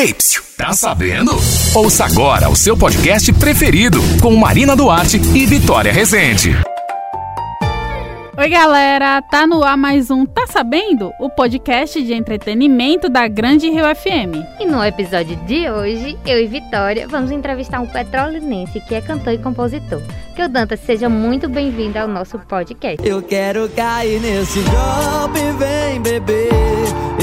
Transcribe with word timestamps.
Ei, 0.00 0.14
psiu, 0.14 0.42
tá 0.56 0.72
sabendo? 0.72 1.30
Ouça 1.74 2.06
agora 2.06 2.48
o 2.48 2.56
seu 2.56 2.74
podcast 2.74 3.30
preferido 3.34 4.00
com 4.22 4.34
Marina 4.34 4.74
Duarte 4.74 5.20
e 5.34 5.44
Vitória 5.44 5.92
Rezende. 5.92 6.56
Oi, 8.40 8.48
galera! 8.48 9.20
Tá 9.20 9.46
no 9.46 9.62
ar 9.62 9.76
mais 9.76 10.10
um 10.10 10.24
Tá 10.24 10.46
Sabendo? 10.46 11.12
O 11.20 11.28
podcast 11.28 12.02
de 12.02 12.14
entretenimento 12.14 13.06
da 13.10 13.28
Grande 13.28 13.68
Rio 13.68 13.84
FM. 13.94 14.58
E 14.58 14.64
no 14.64 14.82
episódio 14.82 15.36
de 15.44 15.68
hoje, 15.68 16.18
eu 16.24 16.40
e 16.40 16.46
Vitória 16.46 17.06
vamos 17.06 17.30
entrevistar 17.30 17.80
um 17.80 17.86
petrolinense 17.86 18.80
que 18.80 18.94
é 18.94 19.02
cantor 19.02 19.34
e 19.34 19.38
compositor. 19.38 20.00
Que 20.34 20.42
o 20.42 20.48
Dantas 20.48 20.80
seja 20.80 21.06
muito 21.06 21.50
bem-vindo 21.50 21.98
ao 21.98 22.08
nosso 22.08 22.38
podcast. 22.38 23.06
Eu 23.06 23.20
quero 23.20 23.68
cair 23.68 24.18
nesse 24.22 24.60
golpe, 24.60 25.40
vem 25.58 26.00
beber. 26.00 26.48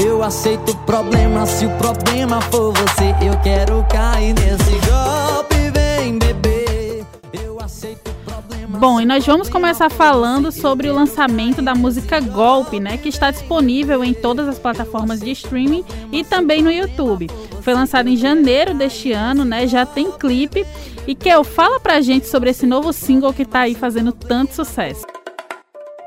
Eu 0.00 0.22
aceito 0.22 0.70
o 0.70 0.76
problema 0.86 1.44
se 1.46 1.66
o 1.66 1.70
problema 1.78 2.40
for 2.42 2.72
você. 2.72 3.12
Eu 3.20 3.36
quero 3.42 3.84
cair 3.90 4.34
nesse 4.34 4.70
golpe, 4.86 5.56
Bom, 8.78 9.00
e 9.00 9.04
nós 9.04 9.26
vamos 9.26 9.48
começar 9.48 9.90
falando 9.90 10.52
sobre 10.52 10.88
o 10.88 10.94
lançamento 10.94 11.60
da 11.60 11.74
música 11.74 12.20
Golpe, 12.20 12.78
né, 12.78 12.96
que 12.96 13.08
está 13.08 13.28
disponível 13.28 14.04
em 14.04 14.14
todas 14.14 14.46
as 14.46 14.56
plataformas 14.56 15.18
de 15.18 15.32
streaming 15.32 15.84
e 16.12 16.22
também 16.22 16.62
no 16.62 16.70
YouTube. 16.70 17.28
Foi 17.60 17.74
lançado 17.74 18.08
em 18.08 18.16
janeiro 18.16 18.74
deste 18.74 19.10
ano, 19.10 19.44
né, 19.44 19.66
já 19.66 19.84
tem 19.84 20.12
clipe. 20.12 20.64
E 21.08 21.14
Kel, 21.16 21.42
fala 21.42 21.80
pra 21.80 22.00
gente 22.00 22.28
sobre 22.28 22.50
esse 22.50 22.66
novo 22.66 22.92
single 22.92 23.32
que 23.32 23.44
tá 23.44 23.60
aí 23.60 23.74
fazendo 23.74 24.12
tanto 24.12 24.54
sucesso. 24.54 25.04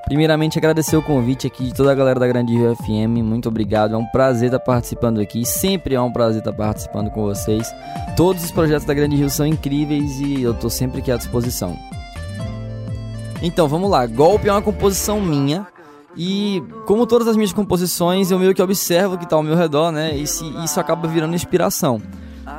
Primeiramente, 0.05 0.57
agradecer 0.57 0.95
o 0.95 1.01
convite 1.01 1.47
aqui 1.47 1.65
de 1.65 1.73
toda 1.73 1.91
a 1.91 1.95
galera 1.95 2.21
da 2.21 2.27
Grande 2.27 2.53
Rio 2.53 2.73
FM. 2.77 3.21
Muito 3.21 3.49
obrigado. 3.49 3.95
É 3.95 3.97
um 3.97 4.05
prazer 4.05 4.47
estar 4.47 4.59
participando 4.59 5.19
aqui. 5.19 5.45
Sempre 5.45 5.95
é 5.95 6.01
um 6.01 6.11
prazer 6.11 6.39
estar 6.39 6.53
participando 6.53 7.09
com 7.11 7.23
vocês. 7.23 7.67
Todos 8.15 8.45
os 8.45 8.51
projetos 8.51 8.85
da 8.85 8.93
Grande 8.93 9.17
Rio 9.17 9.29
são 9.29 9.45
incríveis 9.45 10.21
e 10.21 10.41
eu 10.41 10.51
estou 10.51 10.69
sempre 10.69 10.99
aqui 10.99 11.11
à 11.11 11.17
disposição. 11.17 11.77
Então, 13.41 13.67
vamos 13.67 13.89
lá. 13.89 14.05
Golpe 14.05 14.47
é 14.47 14.51
uma 14.51 14.61
composição 14.61 15.19
minha. 15.19 15.67
E 16.15 16.61
como 16.85 17.07
todas 17.07 17.27
as 17.27 17.35
minhas 17.35 17.53
composições, 17.53 18.31
eu 18.31 18.39
meio 18.39 18.53
que 18.53 18.61
observo 18.61 19.15
o 19.15 19.17
que 19.17 19.23
está 19.23 19.35
ao 19.35 19.43
meu 19.43 19.55
redor, 19.55 19.91
né? 19.91 20.15
E 20.15 20.27
se, 20.27 20.45
isso 20.63 20.79
acaba 20.79 21.07
virando 21.07 21.35
inspiração. 21.35 22.01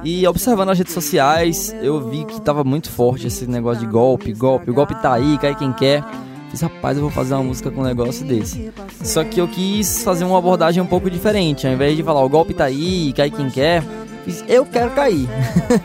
E 0.05 0.27
observando 0.27 0.70
as 0.70 0.78
redes 0.78 0.94
sociais, 0.94 1.75
eu 1.80 2.08
vi 2.08 2.25
que 2.25 2.34
estava 2.34 2.64
muito 2.64 2.91
forte 2.91 3.27
esse 3.27 3.47
negócio 3.47 3.80
de 3.80 3.86
golpe, 3.86 4.33
golpe. 4.33 4.70
O 4.70 4.75
golpe 4.75 4.94
tá 4.94 5.12
aí, 5.14 5.38
cai 5.38 5.55
quem 5.55 5.72
quer. 5.72 6.05
Fiz, 6.50 6.60
rapaz, 6.60 6.97
eu 6.97 7.03
vou 7.03 7.10
fazer 7.10 7.34
uma 7.34 7.44
música 7.44 7.70
com 7.70 7.80
um 7.80 7.84
negócio 7.84 8.27
desse. 8.27 8.72
Só 9.03 9.22
que 9.25 9.41
eu 9.41 9.48
quis 9.48 10.03
fazer 10.03 10.25
uma 10.25 10.38
abordagem 10.38 10.83
um 10.83 10.86
pouco 10.86 11.10
diferente. 11.10 11.66
Ao 11.66 11.72
invés 11.72 11.97
de 11.97 12.03
falar 12.03 12.22
o 12.22 12.28
golpe 12.28 12.55
tá 12.55 12.64
aí, 12.64 13.12
cai 13.14 13.30
quem 13.30 13.48
quer, 13.48 13.83
fiz 14.25 14.44
eu 14.48 14.64
quero 14.64 14.91
cair. 14.91 15.28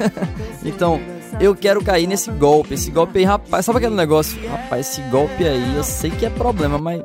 então, 0.66 1.00
eu 1.40 1.56
quero 1.56 1.84
cair 1.84 2.08
nesse 2.08 2.32
golpe. 2.32 2.74
Esse 2.74 2.92
golpe 2.92 3.20
aí, 3.20 3.26
rapaz, 3.26 3.66
sabe 3.66 3.80
aquele 3.80 3.96
negócio? 3.96 4.38
Rapaz, 4.50 4.90
esse 4.90 5.02
golpe 5.10 5.46
aí, 5.46 5.76
eu 5.76 5.84
sei 5.84 6.12
que 6.12 6.26
é 6.26 6.30
problema, 6.30 6.78
mas 6.78 7.02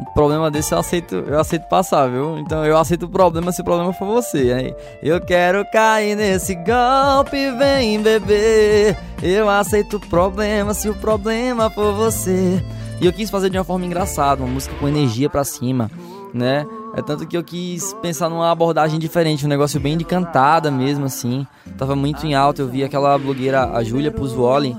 um 0.00 0.04
problema 0.14 0.50
desse 0.50 0.72
eu 0.72 0.78
aceito, 0.78 1.14
eu 1.26 1.40
aceito 1.40 1.68
passar, 1.68 2.08
viu? 2.08 2.38
Então 2.38 2.64
eu 2.64 2.78
aceito 2.78 3.06
o 3.06 3.08
problema 3.08 3.50
se 3.50 3.60
o 3.60 3.64
problema 3.64 3.92
for 3.92 4.06
você. 4.06 4.52
Aí, 4.52 4.74
eu 5.02 5.20
quero 5.20 5.64
cair 5.72 6.16
nesse 6.16 6.54
golpe, 6.54 7.50
vem 7.52 8.00
beber. 8.00 8.96
Eu 9.22 9.50
aceito 9.50 9.96
o 9.96 10.00
problema 10.00 10.72
se 10.72 10.88
o 10.88 10.94
problema 10.94 11.68
for 11.70 11.92
você. 11.92 12.62
E 13.00 13.06
eu 13.06 13.12
quis 13.12 13.30
fazer 13.30 13.50
de 13.50 13.58
uma 13.58 13.64
forma 13.64 13.86
engraçada, 13.86 14.42
uma 14.42 14.52
música 14.52 14.74
com 14.76 14.88
energia 14.88 15.28
pra 15.28 15.44
cima, 15.44 15.90
né? 16.32 16.64
É 16.94 17.02
tanto 17.02 17.26
que 17.26 17.36
eu 17.36 17.44
quis 17.44 17.92
pensar 18.02 18.28
numa 18.28 18.50
abordagem 18.50 18.98
diferente, 18.98 19.44
um 19.44 19.48
negócio 19.48 19.78
bem 19.78 19.96
de 19.96 20.04
cantada 20.04 20.70
mesmo, 20.70 21.04
assim. 21.04 21.46
Tava 21.76 21.94
muito 21.94 22.26
em 22.26 22.34
alta, 22.34 22.62
eu 22.62 22.68
vi 22.68 22.82
aquela 22.82 23.16
blogueira, 23.18 23.70
a 23.70 23.82
Júlia 23.84 24.10
Puzuoli, 24.10 24.76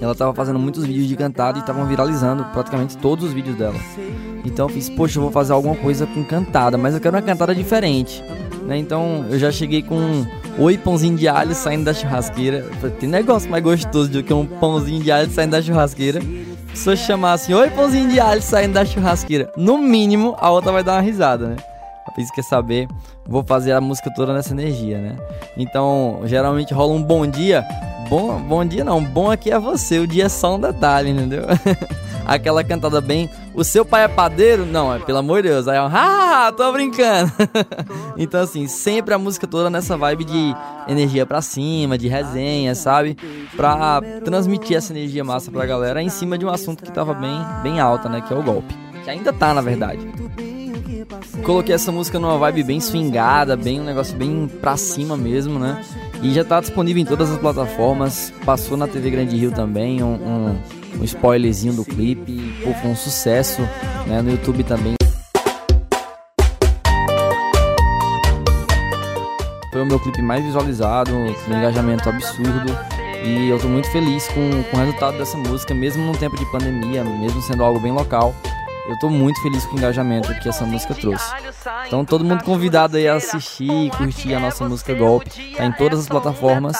ela 0.00 0.14
tava 0.14 0.34
fazendo 0.34 0.58
muitos 0.58 0.84
vídeos 0.84 1.08
de 1.08 1.16
cantada 1.16 1.58
e 1.58 1.60
estavam 1.60 1.86
viralizando 1.86 2.44
praticamente 2.52 2.96
todos 2.98 3.24
os 3.26 3.32
vídeos 3.32 3.56
dela. 3.56 3.76
Então 4.44 4.66
eu 4.66 4.68
fiz, 4.68 4.88
poxa, 4.88 5.18
eu 5.18 5.22
vou 5.22 5.32
fazer 5.32 5.52
alguma 5.52 5.74
coisa 5.74 6.06
com 6.06 6.22
cantada, 6.24 6.76
mas 6.78 6.94
eu 6.94 7.00
quero 7.00 7.16
uma 7.16 7.22
cantada 7.22 7.54
diferente. 7.54 8.22
Né? 8.62 8.78
Então 8.78 9.26
eu 9.30 9.38
já 9.38 9.50
cheguei 9.50 9.82
com 9.82 10.26
oi 10.58 10.76
pãozinho 10.76 11.16
de 11.16 11.26
alho 11.26 11.54
saindo 11.54 11.84
da 11.84 11.94
churrasqueira. 11.94 12.62
Tem 13.00 13.08
negócio 13.08 13.50
mais 13.50 13.62
gostoso 13.62 14.10
do 14.10 14.22
que 14.22 14.32
um 14.32 14.46
pãozinho 14.46 15.02
de 15.02 15.10
alho 15.10 15.30
saindo 15.30 15.52
da 15.52 15.62
churrasqueira. 15.62 16.20
Se 16.76 16.90
eu 16.90 16.96
chamar 16.96 17.32
assim, 17.32 17.54
oi 17.54 17.70
pãozinho 17.70 18.08
de 18.08 18.20
alho 18.20 18.40
saindo 18.42 18.74
da 18.74 18.84
churrasqueira, 18.84 19.50
no 19.56 19.78
mínimo 19.78 20.36
a 20.38 20.50
outra 20.50 20.70
vai 20.70 20.84
dar 20.84 20.92
uma 20.92 21.00
risada, 21.00 21.48
né? 21.48 21.56
A 22.06 22.12
Fiz 22.12 22.30
quer 22.30 22.44
saber, 22.44 22.86
vou 23.26 23.42
fazer 23.42 23.72
a 23.72 23.80
música 23.80 24.12
toda 24.14 24.32
nessa 24.32 24.52
energia, 24.52 24.98
né? 24.98 25.16
Então, 25.56 26.20
geralmente 26.24 26.74
rola 26.74 26.92
um 26.92 27.02
bom 27.02 27.26
dia. 27.26 27.64
Bom, 28.08 28.38
bom 28.40 28.64
dia 28.64 28.84
não, 28.84 29.02
bom 29.02 29.30
aqui 29.30 29.50
é 29.50 29.58
você, 29.58 29.98
o 29.98 30.06
dia 30.06 30.26
é 30.26 30.28
só 30.28 30.54
um 30.54 30.60
detalhe, 30.60 31.10
entendeu? 31.10 31.44
Aquela 32.26 32.64
cantada 32.64 33.00
bem, 33.00 33.30
o 33.54 33.62
seu 33.62 33.84
pai 33.84 34.04
é 34.04 34.08
padeiro? 34.08 34.66
Não, 34.66 34.92
é 34.92 34.98
pelo 34.98 35.18
amor 35.18 35.42
de 35.42 35.48
Deus. 35.48 35.68
Aí 35.68 35.78
eu, 35.78 35.84
ah, 35.84 36.52
tô 36.56 36.72
brincando. 36.72 37.30
então, 38.18 38.40
assim, 38.40 38.66
sempre 38.66 39.14
a 39.14 39.18
música 39.18 39.46
toda 39.46 39.70
nessa 39.70 39.96
vibe 39.96 40.24
de 40.24 40.54
energia 40.88 41.24
pra 41.24 41.40
cima, 41.40 41.96
de 41.96 42.08
resenha, 42.08 42.74
sabe? 42.74 43.16
Pra 43.56 44.00
transmitir 44.24 44.76
essa 44.76 44.92
energia 44.92 45.22
massa 45.22 45.50
pra 45.50 45.64
galera 45.64 46.02
em 46.02 46.08
cima 46.08 46.36
de 46.36 46.44
um 46.44 46.50
assunto 46.50 46.82
que 46.82 46.90
tava 46.90 47.14
bem, 47.14 47.38
bem 47.62 47.78
alta, 47.78 48.08
né? 48.08 48.20
Que 48.20 48.34
é 48.34 48.36
o 48.36 48.42
golpe. 48.42 48.74
Que 49.04 49.10
ainda 49.10 49.32
tá, 49.32 49.54
na 49.54 49.60
verdade. 49.60 50.06
Coloquei 51.44 51.74
essa 51.74 51.92
música 51.92 52.18
numa 52.18 52.36
vibe 52.38 52.64
bem 52.64 52.80
swingada, 52.80 53.56
bem 53.56 53.80
um 53.80 53.84
negócio 53.84 54.16
bem 54.16 54.48
pra 54.60 54.76
cima 54.76 55.16
mesmo, 55.16 55.58
né? 55.58 55.80
E 56.22 56.32
já 56.32 56.44
tá 56.44 56.60
disponível 56.60 57.02
em 57.02 57.06
todas 57.06 57.30
as 57.30 57.38
plataformas. 57.38 58.32
Passou 58.44 58.76
na 58.76 58.88
TV 58.88 59.10
Grande 59.10 59.36
Rio 59.36 59.52
também, 59.52 60.02
um, 60.02 60.14
um, 60.14 60.58
um 61.00 61.04
spoilerzinho 61.04 61.74
do 61.74 61.84
clipe. 61.84 62.32
E, 62.32 62.64
pô, 62.64 62.72
foi 62.74 62.90
um 62.90 62.96
sucesso, 62.96 63.62
né? 64.06 64.22
No 64.22 64.30
YouTube 64.30 64.64
também. 64.64 64.94
Foi 69.72 69.82
o 69.82 69.86
meu 69.86 70.00
clipe 70.00 70.22
mais 70.22 70.42
visualizado, 70.44 71.14
um 71.14 71.28
engajamento 71.48 72.08
absurdo. 72.08 72.76
E 73.22 73.48
eu 73.50 73.58
tô 73.58 73.68
muito 73.68 73.90
feliz 73.90 74.28
com, 74.28 74.62
com 74.70 74.76
o 74.76 74.80
resultado 74.80 75.18
dessa 75.18 75.36
música, 75.36 75.74
mesmo 75.74 76.04
num 76.04 76.14
tempo 76.14 76.36
de 76.36 76.50
pandemia, 76.50 77.02
mesmo 77.04 77.42
sendo 77.42 77.62
algo 77.64 77.80
bem 77.80 77.92
local. 77.92 78.34
Eu 78.88 78.96
tô 79.00 79.10
muito 79.10 79.42
feliz 79.42 79.66
com 79.66 79.74
o 79.74 79.78
engajamento 79.78 80.32
que 80.38 80.48
essa 80.48 80.64
música 80.64 80.94
trouxe. 80.94 81.28
Então 81.86 82.04
todo 82.04 82.24
mundo 82.24 82.44
convidado 82.44 82.96
aí 82.96 83.08
a 83.08 83.14
assistir 83.14 83.70
e 83.70 83.90
curtir 83.90 84.32
a 84.32 84.40
nossa 84.40 84.66
música 84.68 84.94
Golpe. 84.94 85.54
Tá 85.56 85.64
em 85.64 85.72
todas 85.72 86.00
as 86.00 86.08
plataformas 86.08 86.76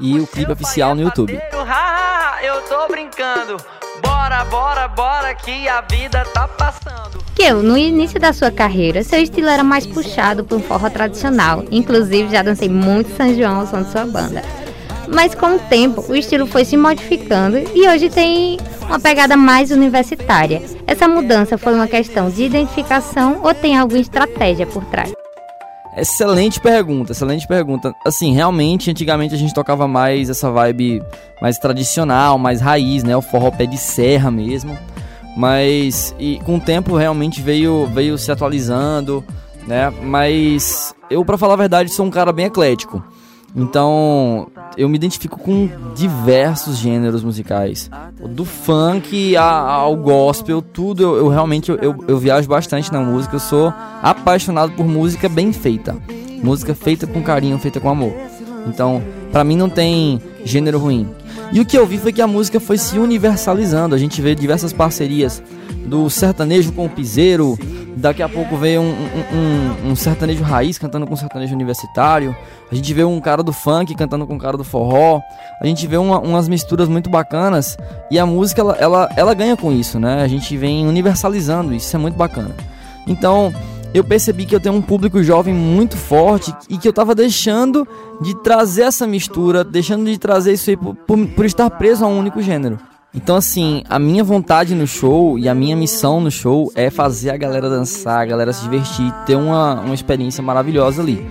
e 0.00 0.18
o 0.18 0.26
clipe 0.26 0.50
oficial 0.50 0.94
no 0.94 1.02
YouTube. 1.02 1.38
Eu 2.42 2.62
tô 2.62 2.88
brincando. 2.88 3.58
Bora, 4.02 4.44
bora, 4.46 4.88
bora 4.88 5.34
que 5.34 5.68
a 5.68 5.82
vida 5.82 6.24
tá 6.32 6.48
passando. 6.48 7.22
Eu, 7.38 7.62
no 7.62 7.76
início 7.76 8.18
da 8.18 8.32
sua 8.32 8.50
carreira, 8.50 9.02
seu 9.02 9.20
estilo 9.20 9.48
era 9.48 9.62
mais 9.62 9.86
puxado 9.86 10.44
para 10.44 10.56
um 10.56 10.62
forró 10.62 10.88
tradicional. 10.88 11.64
Inclusive, 11.70 12.30
já 12.30 12.42
dancei 12.42 12.68
muito 12.68 13.14
São 13.14 13.34
João 13.34 13.60
ao 13.60 13.66
som 13.66 13.82
de 13.82 13.90
sua 13.90 14.06
banda. 14.06 14.42
Mas 15.06 15.34
com 15.34 15.56
o 15.56 15.58
tempo, 15.58 16.04
o 16.08 16.16
estilo 16.16 16.46
foi 16.46 16.64
se 16.64 16.76
modificando 16.76 17.58
e 17.74 17.88
hoje 17.88 18.08
tem 18.08 18.58
uma 18.86 18.98
pegada 18.98 19.36
mais 19.36 19.70
universitária. 19.70 20.62
Essa 20.86 21.08
mudança 21.08 21.58
foi 21.58 21.74
uma 21.74 21.88
questão 21.88 22.30
de 22.30 22.44
identificação 22.44 23.40
ou 23.42 23.52
tem 23.52 23.76
alguma 23.76 24.00
estratégia 24.00 24.66
por 24.66 24.84
trás? 24.86 25.12
Excelente 25.96 26.60
pergunta, 26.60 27.12
excelente 27.12 27.46
pergunta. 27.46 27.94
Assim, 28.04 28.32
realmente, 28.32 28.90
antigamente 28.90 29.34
a 29.34 29.38
gente 29.38 29.52
tocava 29.52 29.88
mais 29.88 30.30
essa 30.30 30.50
vibe 30.50 31.02
mais 31.42 31.58
tradicional, 31.58 32.38
mais 32.38 32.60
raiz, 32.60 33.02
né? 33.02 33.16
O 33.16 33.22
forró 33.22 33.50
pé 33.50 33.66
de 33.66 33.76
serra 33.76 34.30
mesmo. 34.30 34.78
Mas 35.36 36.14
e 36.18 36.38
com 36.44 36.56
o 36.56 36.60
tempo 36.60 36.96
realmente 36.96 37.40
veio 37.40 37.86
veio 37.86 38.18
se 38.18 38.30
atualizando, 38.30 39.24
né? 39.66 39.92
Mas 40.02 40.94
eu, 41.10 41.24
para 41.24 41.38
falar 41.38 41.54
a 41.54 41.58
verdade, 41.58 41.90
sou 41.90 42.06
um 42.06 42.10
cara 42.10 42.32
bem 42.32 42.46
eclético. 42.46 43.02
Então, 43.54 44.48
eu 44.76 44.88
me 44.88 44.96
identifico 44.96 45.38
com 45.38 45.68
diversos 45.94 46.76
gêneros 46.76 47.22
musicais. 47.22 47.90
Do 48.30 48.44
funk 48.44 49.36
ao 49.36 49.96
gospel, 49.96 50.62
tudo. 50.62 51.02
Eu, 51.02 51.16
eu 51.16 51.28
realmente 51.28 51.70
eu, 51.70 52.04
eu, 52.06 52.18
viajo 52.18 52.48
bastante 52.48 52.92
na 52.92 53.00
música. 53.00 53.36
Eu 53.36 53.40
sou 53.40 53.72
apaixonado 54.02 54.72
por 54.72 54.86
música 54.86 55.28
bem 55.28 55.52
feita. 55.52 55.96
Música 56.42 56.74
feita 56.74 57.06
com 57.06 57.22
carinho, 57.22 57.58
feita 57.58 57.80
com 57.80 57.88
amor. 57.88 58.14
Então, 58.66 59.02
para 59.32 59.44
mim 59.44 59.56
não 59.56 59.68
tem 59.68 60.20
gênero 60.44 60.78
ruim. 60.78 61.08
E 61.52 61.60
o 61.60 61.66
que 61.66 61.76
eu 61.76 61.86
vi 61.86 61.98
foi 61.98 62.12
que 62.12 62.22
a 62.22 62.26
música 62.26 62.60
foi 62.60 62.78
se 62.78 62.98
universalizando. 62.98 63.94
A 63.94 63.98
gente 63.98 64.22
vê 64.22 64.34
diversas 64.34 64.72
parcerias 64.72 65.42
do 65.86 66.08
sertanejo 66.08 66.72
com 66.72 66.86
o 66.86 66.88
piseiro. 66.88 67.58
Daqui 67.96 68.22
a 68.22 68.28
pouco 68.28 68.56
veio 68.56 68.80
um, 68.80 68.92
um, 68.92 69.36
um, 69.36 69.90
um, 69.90 69.96
sertanejo 69.96 70.42
raiz 70.44 70.78
cantando 70.78 71.06
com 71.06 71.14
um 71.14 71.16
sertanejo 71.16 71.52
universitário. 71.54 72.34
A 72.70 72.74
gente 72.74 72.94
vê 72.94 73.02
um 73.02 73.20
cara 73.20 73.42
do 73.42 73.52
funk 73.52 73.94
cantando 73.96 74.26
com 74.26 74.34
um 74.34 74.38
cara 74.38 74.56
do 74.56 74.64
forró. 74.64 75.20
A 75.60 75.66
gente 75.66 75.86
vê 75.86 75.96
uma, 75.96 76.20
umas 76.20 76.48
misturas 76.48 76.88
muito 76.88 77.10
bacanas. 77.10 77.76
E 78.10 78.18
a 78.18 78.24
música, 78.24 78.60
ela, 78.60 78.76
ela, 78.78 79.08
ela 79.16 79.34
ganha 79.34 79.56
com 79.56 79.72
isso, 79.72 79.98
né? 79.98 80.22
A 80.22 80.28
gente 80.28 80.56
vem 80.56 80.86
universalizando 80.86 81.74
isso, 81.74 81.86
isso 81.86 81.96
é 81.96 81.98
muito 81.98 82.16
bacana. 82.16 82.54
Então, 83.06 83.52
eu 83.92 84.04
percebi 84.04 84.46
que 84.46 84.54
eu 84.54 84.60
tenho 84.60 84.74
um 84.74 84.82
público 84.82 85.22
jovem 85.22 85.52
muito 85.52 85.96
forte 85.96 86.54
e 86.68 86.78
que 86.78 86.86
eu 86.86 86.92
tava 86.92 87.14
deixando 87.14 87.86
de 88.20 88.34
trazer 88.42 88.82
essa 88.82 89.06
mistura, 89.06 89.64
deixando 89.64 90.04
de 90.04 90.16
trazer 90.16 90.52
isso 90.52 90.70
aí 90.70 90.76
por, 90.76 90.94
por, 90.94 91.26
por 91.28 91.44
estar 91.44 91.68
preso 91.70 92.04
a 92.04 92.08
um 92.08 92.18
único 92.18 92.40
gênero. 92.40 92.78
Então, 93.12 93.34
assim, 93.34 93.82
a 93.88 93.98
minha 93.98 94.22
vontade 94.22 94.72
no 94.72 94.86
show 94.86 95.36
e 95.36 95.48
a 95.48 95.54
minha 95.54 95.74
missão 95.74 96.20
no 96.20 96.30
show 96.30 96.70
é 96.76 96.90
fazer 96.90 97.30
a 97.30 97.36
galera 97.36 97.68
dançar, 97.68 98.22
a 98.22 98.24
galera 98.24 98.52
se 98.52 98.62
divertir, 98.62 99.12
ter 99.26 99.34
uma, 99.34 99.80
uma 99.80 99.94
experiência 99.94 100.40
maravilhosa 100.40 101.02
ali. 101.02 101.28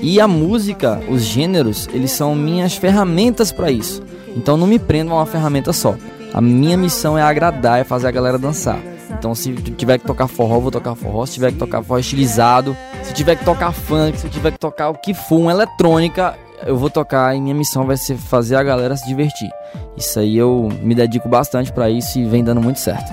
E 0.00 0.18
a 0.20 0.26
música, 0.26 1.02
os 1.10 1.22
gêneros, 1.22 1.86
eles 1.92 2.12
são 2.12 2.34
minhas 2.34 2.76
ferramentas 2.76 3.52
para 3.52 3.70
isso. 3.70 4.02
Então, 4.34 4.56
não 4.56 4.66
me 4.66 4.78
prendo 4.78 5.12
a 5.12 5.16
uma 5.16 5.26
ferramenta 5.26 5.70
só. 5.74 5.94
A 6.32 6.40
minha 6.40 6.78
missão 6.78 7.18
é 7.18 7.22
agradar, 7.22 7.78
é 7.78 7.84
fazer 7.84 8.06
a 8.06 8.12
galera 8.12 8.38
dançar. 8.38 8.78
Então, 9.10 9.34
se 9.34 9.52
tiver 9.54 9.98
que 9.98 10.06
tocar 10.06 10.28
forró, 10.28 10.60
vou 10.60 10.70
tocar 10.70 10.94
forró. 10.94 11.24
Se 11.26 11.34
tiver 11.34 11.52
que 11.52 11.58
tocar 11.58 11.82
forró 11.82 11.98
estilizado, 11.98 12.76
se 13.02 13.12
tiver 13.12 13.36
que 13.36 13.44
tocar 13.44 13.72
funk, 13.72 14.18
se 14.18 14.28
tiver 14.28 14.52
que 14.52 14.58
tocar 14.58 14.90
o 14.90 14.94
que 14.94 15.14
for, 15.14 15.38
uma 15.38 15.52
eletrônica, 15.52 16.36
eu 16.66 16.76
vou 16.76 16.90
tocar 16.90 17.34
e 17.34 17.40
minha 17.40 17.54
missão 17.54 17.86
vai 17.86 17.96
ser 17.96 18.16
fazer 18.16 18.56
a 18.56 18.62
galera 18.62 18.96
se 18.96 19.06
divertir. 19.06 19.50
Isso 19.96 20.18
aí 20.18 20.36
eu 20.36 20.68
me 20.82 20.94
dedico 20.94 21.28
bastante 21.28 21.72
para 21.72 21.90
isso 21.90 22.18
e 22.18 22.24
vem 22.24 22.44
dando 22.44 22.60
muito 22.60 22.80
certo. 22.80 23.12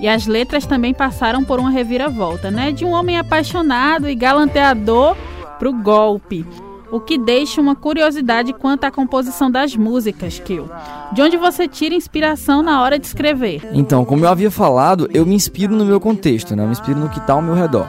E 0.00 0.08
as 0.08 0.26
letras 0.26 0.64
também 0.64 0.94
passaram 0.94 1.44
por 1.44 1.60
uma 1.60 1.70
reviravolta, 1.70 2.50
né? 2.50 2.72
De 2.72 2.84
um 2.86 2.90
homem 2.90 3.18
apaixonado 3.18 4.08
e 4.08 4.14
galanteador 4.14 5.14
pro 5.58 5.74
golpe. 5.74 6.46
O 6.92 6.98
que 6.98 7.16
deixa 7.16 7.60
uma 7.60 7.76
curiosidade 7.76 8.52
quanto 8.52 8.84
à 8.84 8.90
composição 8.90 9.50
das 9.50 9.76
músicas, 9.76 10.40
Kill. 10.40 10.68
De 11.12 11.22
onde 11.22 11.36
você 11.36 11.68
tira 11.68 11.94
inspiração 11.94 12.62
na 12.62 12.82
hora 12.82 12.98
de 12.98 13.06
escrever? 13.06 13.68
Então, 13.72 14.04
como 14.04 14.24
eu 14.24 14.28
havia 14.28 14.50
falado, 14.50 15.08
eu 15.14 15.24
me 15.24 15.34
inspiro 15.34 15.74
no 15.74 15.84
meu 15.84 16.00
contexto, 16.00 16.56
né? 16.56 16.62
Eu 16.62 16.66
me 16.66 16.72
inspiro 16.72 16.98
no 16.98 17.08
que 17.08 17.18
está 17.18 17.34
ao 17.34 17.42
meu 17.42 17.54
redor. 17.54 17.88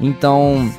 Então, 0.00 0.70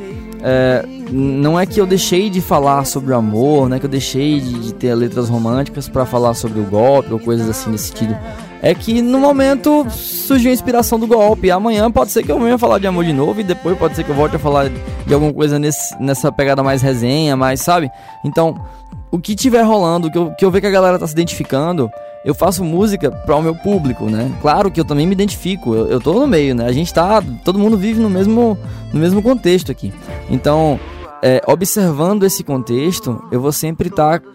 é, 0.42 0.86
não 1.12 1.60
é 1.60 1.66
que 1.66 1.80
eu 1.80 1.86
deixei 1.86 2.30
de 2.30 2.42
falar 2.42 2.86
sobre 2.86 3.12
o 3.12 3.16
amor, 3.16 3.68
não 3.68 3.76
é 3.76 3.80
que 3.80 3.86
eu 3.86 3.90
deixei 3.90 4.40
de, 4.40 4.54
de 4.60 4.74
ter 4.74 4.94
letras 4.96 5.28
românticas 5.28 5.90
para 5.90 6.06
falar 6.06 6.34
sobre 6.36 6.60
o 6.60 6.64
golpe 6.64 7.12
ou 7.12 7.20
coisas 7.20 7.50
assim 7.50 7.72
nesse 7.72 7.90
sentido. 7.90 8.18
É 8.62 8.74
que 8.74 9.02
no 9.02 9.20
momento 9.20 9.86
surgiu 9.90 10.50
a 10.50 10.54
inspiração 10.54 11.00
do 11.00 11.06
golpe. 11.08 11.52
Amanhã 11.52 11.92
pode 11.92 12.12
ser 12.12 12.24
que 12.24 12.32
eu 12.32 12.40
venha 12.40 12.58
falar 12.58 12.80
de 12.80 12.88
amor 12.88 13.06
de 13.06 13.14
novo 13.14 13.40
e 13.40 13.44
depois 13.44 13.78
pode 13.78 13.96
ser 13.96 14.04
que 14.04 14.10
eu 14.10 14.16
volte 14.16 14.36
a 14.36 14.40
falar 14.40 14.70
de 14.70 15.14
alguma 15.14 15.34
coisa 15.34 15.60
nesse, 15.60 15.96
nessa 16.02 16.32
pegada 16.32 16.64
mais 16.64 16.82
resenha, 16.82 17.38
mais, 17.38 17.62
sabe? 17.62 17.90
Então, 18.26 18.56
o 19.12 19.20
que 19.20 19.36
tiver 19.36 19.62
rolando, 19.62 20.12
que 20.12 20.18
eu, 20.18 20.32
que 20.32 20.44
eu 20.44 20.52
ver 20.52 20.62
que 20.62 20.68
a 20.68 20.72
galera 20.72 20.98
tá 21.00 21.06
se 21.06 21.14
identificando, 21.14 21.90
eu 22.26 22.34
faço 22.34 22.64
música 22.64 23.10
para 23.10 23.36
o 23.36 23.42
meu 23.42 23.56
público, 23.56 24.10
né? 24.10 24.32
Claro 24.42 24.70
que 24.70 24.80
eu 24.80 24.86
também 24.86 25.06
me 25.06 25.14
identifico, 25.14 25.74
eu, 25.74 25.88
eu 25.88 26.00
tô 26.00 26.14
no 26.14 26.28
meio, 26.28 26.54
né? 26.54 26.66
A 26.66 26.72
gente 26.72 26.94
tá, 26.94 27.24
todo 27.46 27.60
mundo 27.60 27.78
vive 27.78 28.02
no 28.02 28.10
mesmo, 28.10 28.58
no 28.92 29.00
mesmo 29.00 29.22
contexto 29.22 29.72
aqui. 29.72 29.94
Então, 30.30 30.80
é, 31.24 31.42
observando 31.48 32.24
esse 32.24 32.44
contexto, 32.44 33.24
eu 33.32 33.40
vou 33.40 33.52
sempre 33.52 33.88
estar 33.88 34.20
tá 34.20 34.28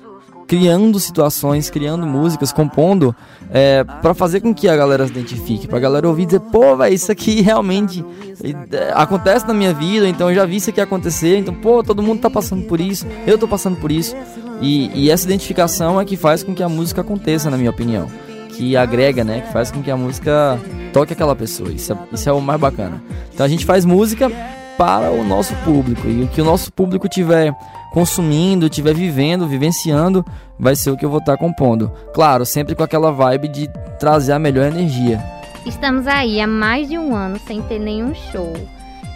criando 0.46 0.98
situações, 1.00 1.70
criando 1.70 2.06
músicas, 2.06 2.52
compondo, 2.52 3.14
é, 3.50 3.84
para 3.84 4.14
fazer 4.14 4.40
com 4.40 4.54
que 4.54 4.68
a 4.68 4.76
galera 4.76 5.06
se 5.06 5.12
identifique, 5.12 5.66
pra 5.66 5.78
galera 5.78 6.08
ouvir 6.08 6.22
e 6.22 6.26
dizer, 6.26 6.40
pô, 6.40 6.76
velho, 6.76 6.94
isso 6.94 7.10
aqui 7.10 7.40
realmente 7.40 8.04
é, 8.42 8.92
acontece 8.94 9.46
na 9.46 9.54
minha 9.54 9.72
vida, 9.72 10.08
então 10.08 10.28
eu 10.28 10.34
já 10.34 10.44
vi 10.44 10.56
isso 10.56 10.70
aqui 10.70 10.80
acontecer, 10.80 11.38
então, 11.38 11.54
pô, 11.54 11.82
todo 11.82 12.02
mundo 12.02 12.20
tá 12.20 12.30
passando 12.30 12.64
por 12.64 12.80
isso, 12.80 13.06
eu 13.26 13.38
tô 13.38 13.48
passando 13.48 13.76
por 13.76 13.90
isso. 13.90 14.14
E, 14.60 14.90
e 14.94 15.10
essa 15.10 15.26
identificação 15.26 16.00
é 16.00 16.04
que 16.04 16.16
faz 16.16 16.42
com 16.42 16.54
que 16.54 16.62
a 16.62 16.68
música 16.68 17.00
aconteça, 17.00 17.50
na 17.50 17.56
minha 17.56 17.70
opinião. 17.70 18.06
Que 18.50 18.76
agrega, 18.76 19.24
né? 19.24 19.40
Que 19.40 19.52
faz 19.52 19.72
com 19.72 19.82
que 19.82 19.90
a 19.90 19.96
música 19.96 20.58
toque 20.92 21.12
aquela 21.12 21.34
pessoa. 21.34 21.72
Isso 21.72 21.92
é, 21.92 21.96
isso 22.12 22.28
é 22.28 22.32
o 22.32 22.40
mais 22.40 22.60
bacana. 22.60 23.02
Então 23.34 23.44
a 23.44 23.48
gente 23.48 23.64
faz 23.64 23.84
música 23.84 24.30
para 24.78 25.10
o 25.10 25.24
nosso 25.24 25.54
público. 25.64 26.06
E 26.06 26.22
o 26.22 26.28
que 26.28 26.40
o 26.40 26.44
nosso 26.44 26.72
público 26.72 27.08
tiver 27.08 27.52
consumindo, 27.92 28.68
tiver 28.68 28.94
vivendo, 28.94 29.46
vivenciando, 29.46 30.24
vai 30.58 30.74
ser 30.74 30.90
o 30.90 30.96
que 30.96 31.04
eu 31.04 31.10
vou 31.10 31.18
estar 31.18 31.36
compondo. 31.36 31.92
Claro, 32.14 32.44
sempre 32.46 32.74
com 32.74 32.82
aquela 32.82 33.12
vibe 33.12 33.48
de 33.48 33.70
trazer 33.98 34.32
a 34.32 34.38
melhor 34.38 34.66
energia. 34.66 35.22
Estamos 35.64 36.06
aí 36.06 36.40
há 36.40 36.46
mais 36.46 36.88
de 36.88 36.98
um 36.98 37.14
ano 37.14 37.38
sem 37.46 37.62
ter 37.62 37.78
nenhum 37.78 38.14
show. 38.14 38.52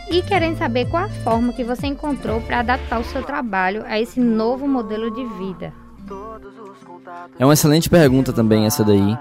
E 0.08 0.22
querendo 0.22 0.56
saber 0.56 0.88
qual 0.88 1.04
a 1.04 1.08
forma 1.08 1.52
que 1.52 1.64
você 1.64 1.88
encontrou 1.88 2.40
para 2.40 2.60
adaptar 2.60 3.00
o 3.00 3.04
seu 3.04 3.22
trabalho 3.22 3.82
a 3.86 3.98
esse 3.98 4.20
novo 4.20 4.68
modelo 4.68 5.10
de 5.10 5.24
vida. 5.36 5.72
É 7.38 7.44
uma 7.44 7.54
excelente 7.54 7.90
pergunta 7.90 8.32
também 8.32 8.66
essa 8.66 8.84
daí. 8.84 9.18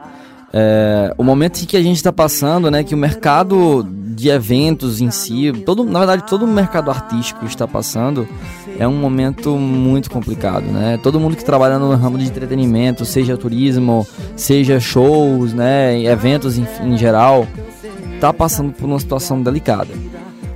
É, 0.57 1.13
o 1.17 1.23
momento 1.23 1.67
que 1.67 1.75
a 1.75 1.83
gente 1.83 1.97
está 1.97 2.13
passando, 2.13 2.71
né, 2.71 2.81
que 2.81 2.95
o 2.95 2.97
mercado 2.97 3.85
de 3.89 4.29
eventos 4.29 5.01
em 5.01 5.11
si, 5.11 5.51
todo, 5.65 5.83
na 5.83 5.99
verdade 5.99 6.23
todo 6.23 6.45
o 6.45 6.47
mercado 6.47 6.89
artístico 6.89 7.45
está 7.45 7.67
passando, 7.67 8.25
é 8.79 8.87
um 8.87 8.95
momento 8.95 9.57
muito 9.57 10.09
complicado, 10.09 10.63
né? 10.63 10.97
Todo 11.03 11.19
mundo 11.19 11.35
que 11.35 11.43
trabalha 11.43 11.77
no 11.77 11.93
ramo 11.95 12.17
de 12.17 12.23
entretenimento, 12.23 13.03
seja 13.03 13.35
turismo, 13.35 14.07
seja 14.37 14.79
shows, 14.79 15.53
né, 15.53 16.01
eventos 16.03 16.57
em, 16.57 16.65
em 16.83 16.97
geral, 16.97 17.45
está 18.13 18.31
passando 18.31 18.71
por 18.71 18.85
uma 18.85 18.99
situação 18.99 19.41
delicada. 19.41 19.89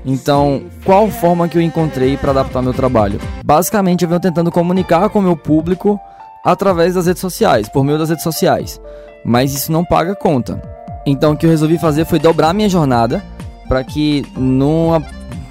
Então, 0.05 0.61
qual 0.85 1.11
forma 1.11 1.49
que 1.49 1.57
eu 1.57 1.61
encontrei 1.61 2.15
para 2.15 2.31
adaptar 2.31 2.61
meu 2.61 2.73
trabalho? 2.73 3.19
Basicamente, 3.43 4.03
eu 4.03 4.07
venho 4.07 4.21
tentando 4.21 4.49
comunicar 4.49 5.09
com 5.09 5.19
o 5.19 5.21
meu 5.21 5.35
público 5.35 5.99
através 6.43 6.95
das 6.95 7.05
redes 7.05 7.21
sociais, 7.21 7.69
por 7.69 7.83
meio 7.83 7.97
das 7.97 8.09
redes 8.09 8.23
sociais. 8.23 8.79
Mas 9.23 9.53
isso 9.53 9.71
não 9.71 9.83
paga 9.83 10.15
conta. 10.15 10.61
Então, 11.05 11.33
o 11.33 11.37
que 11.37 11.45
eu 11.45 11.49
resolvi 11.49 11.77
fazer 11.77 12.05
foi 12.05 12.19
dobrar 12.19 12.53
minha 12.53 12.69
jornada 12.69 13.23
para 13.67 13.83
que 13.83 14.25
numa 14.35 15.03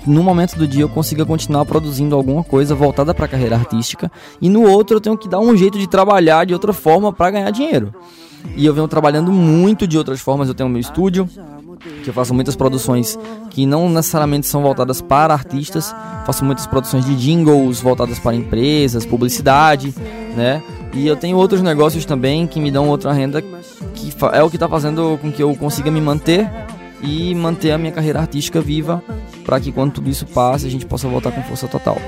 no 0.06 0.22
momento 0.22 0.56
do 0.56 0.66
dia 0.66 0.82
eu 0.82 0.88
consiga 0.88 1.26
continuar 1.26 1.66
produzindo 1.66 2.16
alguma 2.16 2.42
coisa 2.42 2.74
voltada 2.74 3.12
para 3.12 3.26
a 3.26 3.28
carreira 3.28 3.56
artística 3.56 4.10
e 4.40 4.48
no 4.48 4.62
outro 4.62 4.96
eu 4.96 5.00
tenho 5.00 5.18
que 5.18 5.28
dar 5.28 5.38
um 5.38 5.54
jeito 5.54 5.78
de 5.78 5.86
trabalhar 5.86 6.46
de 6.46 6.54
outra 6.54 6.72
forma 6.72 7.12
para 7.12 7.30
ganhar 7.30 7.50
dinheiro. 7.50 7.94
E 8.56 8.64
eu 8.64 8.72
venho 8.72 8.88
trabalhando 8.88 9.30
muito 9.30 9.86
de 9.86 9.98
outras 9.98 10.20
formas, 10.20 10.48
eu 10.48 10.54
tenho 10.54 10.68
meu 10.68 10.80
estúdio, 10.80 11.28
que 12.02 12.08
eu 12.08 12.14
faço 12.14 12.32
muitas 12.32 12.56
produções 12.56 13.18
que 13.50 13.66
não 13.66 13.88
necessariamente 13.90 14.46
são 14.46 14.62
voltadas 14.62 15.02
para 15.02 15.34
artistas, 15.34 15.94
faço 16.24 16.44
muitas 16.44 16.66
produções 16.66 17.04
de 17.04 17.14
jingles 17.14 17.80
voltadas 17.80 18.18
para 18.18 18.34
empresas, 18.34 19.04
publicidade, 19.04 19.94
né? 20.36 20.62
E 20.92 21.06
eu 21.06 21.16
tenho 21.16 21.36
outros 21.36 21.62
negócios 21.62 22.04
também 22.04 22.46
que 22.46 22.60
me 22.60 22.70
dão 22.70 22.88
outra 22.88 23.12
renda 23.12 23.42
que 23.42 24.12
é 24.32 24.42
o 24.42 24.50
que 24.50 24.56
está 24.56 24.68
fazendo 24.68 25.18
com 25.20 25.30
que 25.30 25.42
eu 25.42 25.54
consiga 25.54 25.90
me 25.90 26.00
manter 26.00 26.50
e 27.02 27.34
manter 27.34 27.70
a 27.72 27.78
minha 27.78 27.92
carreira 27.92 28.20
artística 28.20 28.60
viva 28.60 29.02
para 29.44 29.60
que 29.60 29.70
quando 29.70 29.92
tudo 29.92 30.10
isso 30.10 30.26
passe 30.26 30.66
a 30.66 30.70
gente 30.70 30.86
possa 30.86 31.06
voltar 31.06 31.30
com 31.30 31.42
força 31.42 31.68
total 31.68 31.98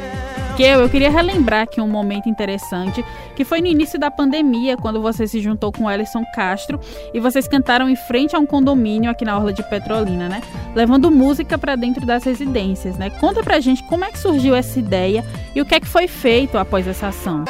eu, 0.65 0.81
eu 0.81 0.89
queria 0.89 1.11
relembrar 1.11 1.63
aqui 1.63 1.81
um 1.81 1.89
momento 1.89 2.29
interessante, 2.29 3.05
que 3.35 3.45
foi 3.45 3.61
no 3.61 3.67
início 3.67 3.99
da 3.99 4.11
pandemia, 4.11 4.77
quando 4.77 5.01
você 5.01 5.27
se 5.27 5.41
juntou 5.41 5.73
com 5.73 5.85
o 5.85 5.91
Ellison 5.91 6.23
Castro 6.35 6.79
e 7.15 7.21
vocês 7.21 7.49
cantaram 7.49 7.89
em 7.89 7.97
frente 7.97 8.37
a 8.37 8.39
um 8.39 8.47
condomínio 8.47 9.11
aqui 9.11 9.25
na 9.25 9.37
Orla 9.37 9.53
de 9.53 9.63
Petrolina, 9.63 10.29
né? 10.29 10.43
Levando 10.75 11.11
música 11.11 11.57
para 11.57 11.77
dentro 11.77 12.05
das 12.05 12.25
residências, 12.25 12.97
né? 12.97 13.11
Conta 13.11 13.43
pra 13.43 13.61
gente 13.61 13.83
como 13.85 14.05
é 14.05 14.11
que 14.11 14.19
surgiu 14.19 14.55
essa 14.55 14.79
ideia 14.79 15.25
e 15.55 15.61
o 15.61 15.65
que 15.65 15.75
é 15.75 15.81
que 15.81 15.89
foi 15.89 16.07
feito 16.07 16.59
após 16.59 16.87
essa 16.87 17.09
ação. 17.09 17.45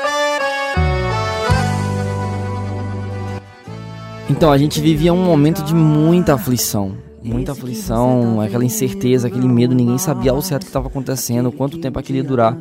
Então, 4.30 4.50
a 4.52 4.56
gente 4.56 4.80
vivia 4.80 5.12
um 5.12 5.24
momento 5.24 5.62
de 5.62 5.74
muita 5.74 6.34
aflição 6.34 6.96
muita 7.22 7.52
aflição, 7.52 8.40
aquela 8.40 8.64
incerteza, 8.64 9.28
aquele 9.28 9.46
medo, 9.46 9.74
ninguém 9.74 9.98
sabia 9.98 10.30
ao 10.32 10.40
certo 10.40 10.62
o 10.62 10.64
que 10.64 10.70
estava 10.70 10.88
acontecendo, 10.88 11.52
quanto 11.52 11.78
tempo 11.78 11.98
aquilo 11.98 12.18
ia 12.18 12.24
durar. 12.24 12.56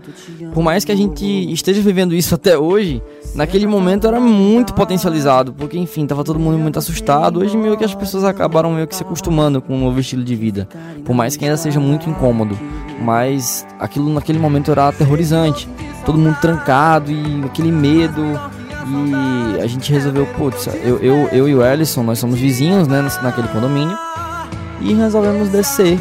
Por 0.53 0.61
mais 0.61 0.83
que 0.83 0.91
a 0.91 0.95
gente 0.95 1.25
esteja 1.51 1.81
vivendo 1.81 2.13
isso 2.13 2.35
até 2.35 2.57
hoje, 2.57 3.01
naquele 3.33 3.65
momento 3.65 4.07
era 4.07 4.19
muito 4.19 4.73
potencializado, 4.73 5.53
porque 5.53 5.77
enfim, 5.77 6.05
tava 6.05 6.23
todo 6.23 6.39
mundo 6.39 6.57
muito 6.57 6.77
assustado. 6.77 7.39
Hoje 7.39 7.55
meio 7.57 7.77
que 7.77 7.85
as 7.85 7.95
pessoas 7.95 8.23
acabaram 8.23 8.71
meio 8.73 8.87
que 8.87 8.95
se 8.95 9.03
acostumando 9.03 9.61
com 9.61 9.73
o 9.73 9.77
um 9.77 9.85
novo 9.85 9.99
estilo 9.99 10.23
de 10.23 10.35
vida, 10.35 10.67
por 11.05 11.15
mais 11.15 11.37
que 11.37 11.45
ainda 11.45 11.57
seja 11.57 11.79
muito 11.79 12.09
incômodo, 12.09 12.57
mas 13.01 13.65
aquilo 13.79 14.13
naquele 14.13 14.39
momento 14.39 14.71
era 14.71 14.89
aterrorizante. 14.89 15.69
Todo 16.05 16.17
mundo 16.17 16.37
trancado 16.41 17.11
e 17.11 17.43
aquele 17.45 17.71
medo, 17.71 18.21
e 18.87 19.61
a 19.61 19.67
gente 19.67 19.91
resolveu, 19.91 20.25
putz, 20.37 20.67
eu, 20.67 20.97
eu, 20.99 21.27
eu 21.31 21.49
e 21.49 21.55
o 21.55 21.63
Ellison, 21.63 22.03
nós 22.03 22.19
somos 22.19 22.39
vizinhos, 22.39 22.87
né, 22.87 23.07
naquele 23.21 23.47
condomínio 23.49 23.97
e 24.81 24.93
resolvemos 24.93 25.49
descer 25.49 25.99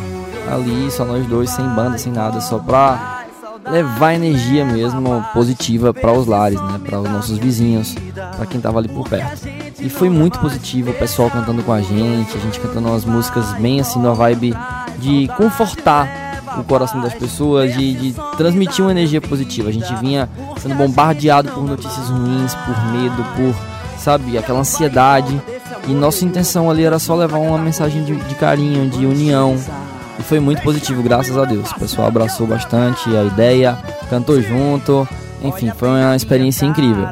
ali, 0.50 0.90
só 0.90 1.04
nós 1.04 1.26
dois, 1.26 1.50
sem 1.50 1.66
banda, 1.68 1.98
sem 1.98 2.12
nada, 2.12 2.40
só 2.40 2.58
pra 2.58 3.24
levar 3.70 4.14
energia 4.14 4.64
mesmo 4.64 5.24
positiva 5.34 5.92
para 5.92 6.12
os 6.12 6.26
lares, 6.26 6.60
né, 6.60 6.80
para 6.84 7.00
os 7.00 7.10
nossos 7.10 7.38
vizinhos, 7.38 7.94
para 8.36 8.46
quem 8.46 8.60
tava 8.60 8.78
ali 8.78 8.88
por 8.88 9.08
perto. 9.08 9.46
E 9.80 9.88
foi 9.88 10.08
muito 10.08 10.38
positivo, 10.38 10.90
o 10.90 10.94
pessoal 10.94 11.30
cantando 11.30 11.62
com 11.62 11.72
a 11.72 11.80
gente, 11.80 12.36
a 12.36 12.40
gente 12.40 12.58
cantando 12.60 12.88
umas 12.88 13.04
músicas 13.04 13.52
bem 13.54 13.80
assim 13.80 14.00
na 14.00 14.12
vibe 14.12 14.54
de 14.98 15.28
confortar 15.36 16.27
o 16.60 16.64
coração 16.64 17.00
das 17.00 17.14
pessoas, 17.14 17.74
de, 17.74 17.94
de, 17.94 18.14
transmitir 18.36 18.84
uma 18.84 18.90
energia 18.90 19.20
positiva. 19.20 19.68
A 19.68 19.72
gente 19.72 19.92
vinha 19.96 20.28
sendo 20.58 20.74
bombardeado 20.74 21.50
por 21.50 21.64
notícias 21.64 22.08
ruins, 22.08 22.54
por 22.54 22.92
medo, 22.92 23.24
por, 23.36 23.54
sabe, 23.98 24.36
aquela 24.36 24.60
ansiedade. 24.60 25.40
E 25.86 25.92
nossa 25.92 26.24
intenção 26.24 26.70
ali 26.70 26.84
era 26.84 26.98
só 26.98 27.14
levar 27.14 27.38
uma 27.38 27.58
mensagem 27.58 28.04
de, 28.04 28.14
de 28.14 28.34
carinho, 28.34 28.88
de 28.88 29.06
união, 29.06 29.56
E 30.18 30.22
foi 30.22 30.40
muito 30.40 30.62
positivo, 30.62 31.02
graças 31.02 31.36
a 31.36 31.44
Deus. 31.44 31.70
O 31.70 31.78
pessoal 31.78 32.08
abraçou 32.08 32.46
bastante 32.46 33.08
a 33.16 33.24
ideia, 33.24 33.78
cantou 34.10 34.40
junto. 34.42 35.08
Enfim, 35.42 35.70
foi 35.70 35.88
uma 35.88 36.16
experiência 36.16 36.66
incrível. 36.66 37.06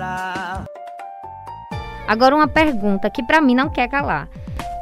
Agora 2.07 2.37
uma 2.37 2.49
pergunta 2.49 3.11
que 3.11 3.23
para 3.23 3.41
mim 3.41 3.55
não 3.55 3.69
quer 3.69 3.88
calar. 3.88 4.29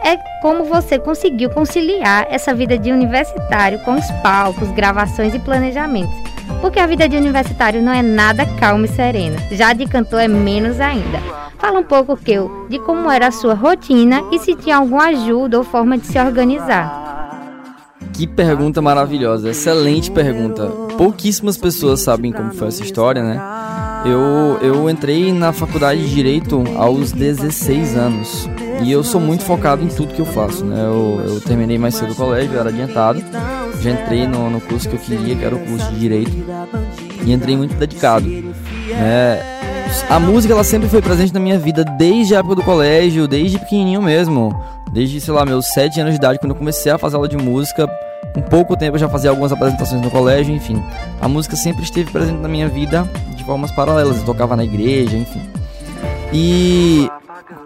É 0.04 0.18
como 0.42 0.64
você 0.64 0.98
conseguiu 0.98 1.48
conciliar 1.48 2.26
essa 2.28 2.54
vida 2.54 2.76
de 2.76 2.92
universitário 2.92 3.78
com 3.78 3.94
os 3.94 4.06
palcos, 4.22 4.70
gravações 4.72 5.34
e 5.34 5.38
planejamentos. 5.38 6.14
Porque 6.60 6.78
a 6.78 6.86
vida 6.86 7.08
de 7.08 7.16
universitário 7.16 7.80
não 7.80 7.90
é 7.90 8.02
nada 8.02 8.44
calma 8.60 8.84
e 8.84 8.88
serena. 8.88 9.38
Já 9.50 9.72
de 9.72 9.86
cantor 9.86 10.20
é 10.20 10.28
menos 10.28 10.78
ainda. 10.78 11.18
Fala 11.58 11.80
um 11.80 11.84
pouco, 11.84 12.18
Keu, 12.18 12.66
de 12.68 12.78
como 12.80 13.10
era 13.10 13.28
a 13.28 13.30
sua 13.30 13.54
rotina 13.54 14.22
e 14.30 14.38
se 14.38 14.54
tinha 14.54 14.76
alguma 14.76 15.06
ajuda 15.06 15.56
ou 15.56 15.64
forma 15.64 15.96
de 15.96 16.06
se 16.06 16.18
organizar. 16.18 17.02
Que 18.12 18.26
pergunta 18.26 18.82
maravilhosa, 18.82 19.48
excelente 19.48 20.10
pergunta. 20.10 20.66
Pouquíssimas 20.98 21.56
pessoas 21.56 22.00
sabem 22.00 22.30
como 22.30 22.52
foi 22.52 22.68
essa 22.68 22.82
história, 22.82 23.22
né? 23.22 23.40
Eu, 24.04 24.58
eu 24.60 24.90
entrei 24.90 25.32
na 25.32 25.50
faculdade 25.50 26.02
de 26.02 26.14
Direito 26.14 26.62
aos 26.76 27.10
16 27.10 27.96
anos 27.96 28.46
e 28.82 28.90
eu 28.90 29.02
sou 29.04 29.20
muito 29.20 29.44
focado 29.44 29.82
em 29.82 29.88
tudo 29.88 30.14
que 30.14 30.20
eu 30.20 30.26
faço, 30.26 30.64
né? 30.64 30.80
Eu, 30.80 31.22
eu 31.26 31.40
terminei 31.40 31.78
mais 31.78 31.94
cedo 31.94 32.12
o 32.12 32.14
colégio, 32.14 32.54
eu 32.54 32.60
era 32.60 32.68
adiantado, 32.68 33.22
já 33.80 33.90
entrei 33.90 34.26
no, 34.26 34.50
no 34.50 34.60
curso 34.60 34.88
que 34.88 34.96
eu 34.96 35.00
queria, 35.00 35.36
que 35.36 35.44
era 35.44 35.54
o 35.54 35.58
curso 35.58 35.90
de 35.90 35.98
Direito, 35.98 36.32
e 37.24 37.32
entrei 37.32 37.56
muito 37.56 37.74
dedicado. 37.76 38.26
Né? 38.26 39.42
A 40.08 40.18
música 40.18 40.52
ela 40.52 40.64
sempre 40.64 40.88
foi 40.88 41.00
presente 41.00 41.32
na 41.32 41.40
minha 41.40 41.58
vida 41.58 41.84
desde 41.84 42.34
a 42.34 42.38
época 42.40 42.56
do 42.56 42.62
colégio, 42.62 43.28
desde 43.28 43.58
pequenininho 43.58 44.02
mesmo. 44.02 44.54
Desde, 44.92 45.20
sei 45.20 45.34
lá, 45.34 45.44
meus 45.44 45.66
7 45.68 46.00
anos 46.00 46.12
de 46.12 46.18
idade, 46.18 46.38
quando 46.38 46.52
eu 46.52 46.56
comecei 46.56 46.92
a 46.92 46.98
fazer 46.98 47.16
aula 47.16 47.26
de 47.26 47.36
música, 47.36 47.88
com 48.32 48.42
pouco 48.42 48.76
tempo 48.76 48.96
eu 48.96 49.00
já 49.00 49.08
fazia 49.08 49.30
algumas 49.30 49.52
apresentações 49.52 50.00
no 50.00 50.10
colégio, 50.10 50.54
enfim. 50.54 50.82
A 51.20 51.28
música 51.28 51.56
sempre 51.56 51.82
esteve 51.82 52.10
presente 52.10 52.38
na 52.38 52.48
minha 52.48 52.68
vida 52.68 53.08
de 53.34 53.44
formas 53.44 53.72
paralelas. 53.72 54.18
Eu 54.18 54.24
tocava 54.24 54.54
na 54.56 54.64
igreja, 54.64 55.16
enfim. 55.16 55.40
E 56.32 57.08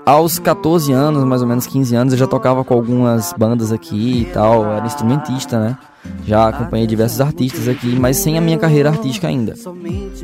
aos 0.05 0.39
14 0.39 0.93
anos, 0.93 1.25
mais 1.25 1.43
ou 1.43 1.49
menos 1.49 1.67
15 1.67 1.95
anos, 1.95 2.13
eu 2.13 2.19
já 2.19 2.27
tocava 2.27 2.65
com 2.65 2.75
algumas 2.75 3.33
bandas 3.37 3.73
aqui 3.73 4.23
e 4.23 4.25
tal, 4.33 4.65
era 4.65 4.87
instrumentista, 4.87 5.59
né? 5.59 5.79
Já 6.25 6.49
acompanhei 6.49 6.87
diversos 6.87 7.21
artistas 7.21 7.69
aqui, 7.69 7.99
mas 7.99 8.17
sem 8.17 8.39
a 8.39 8.41
minha 8.41 8.57
carreira 8.57 8.89
artística 8.89 9.29
ainda. 9.29 9.55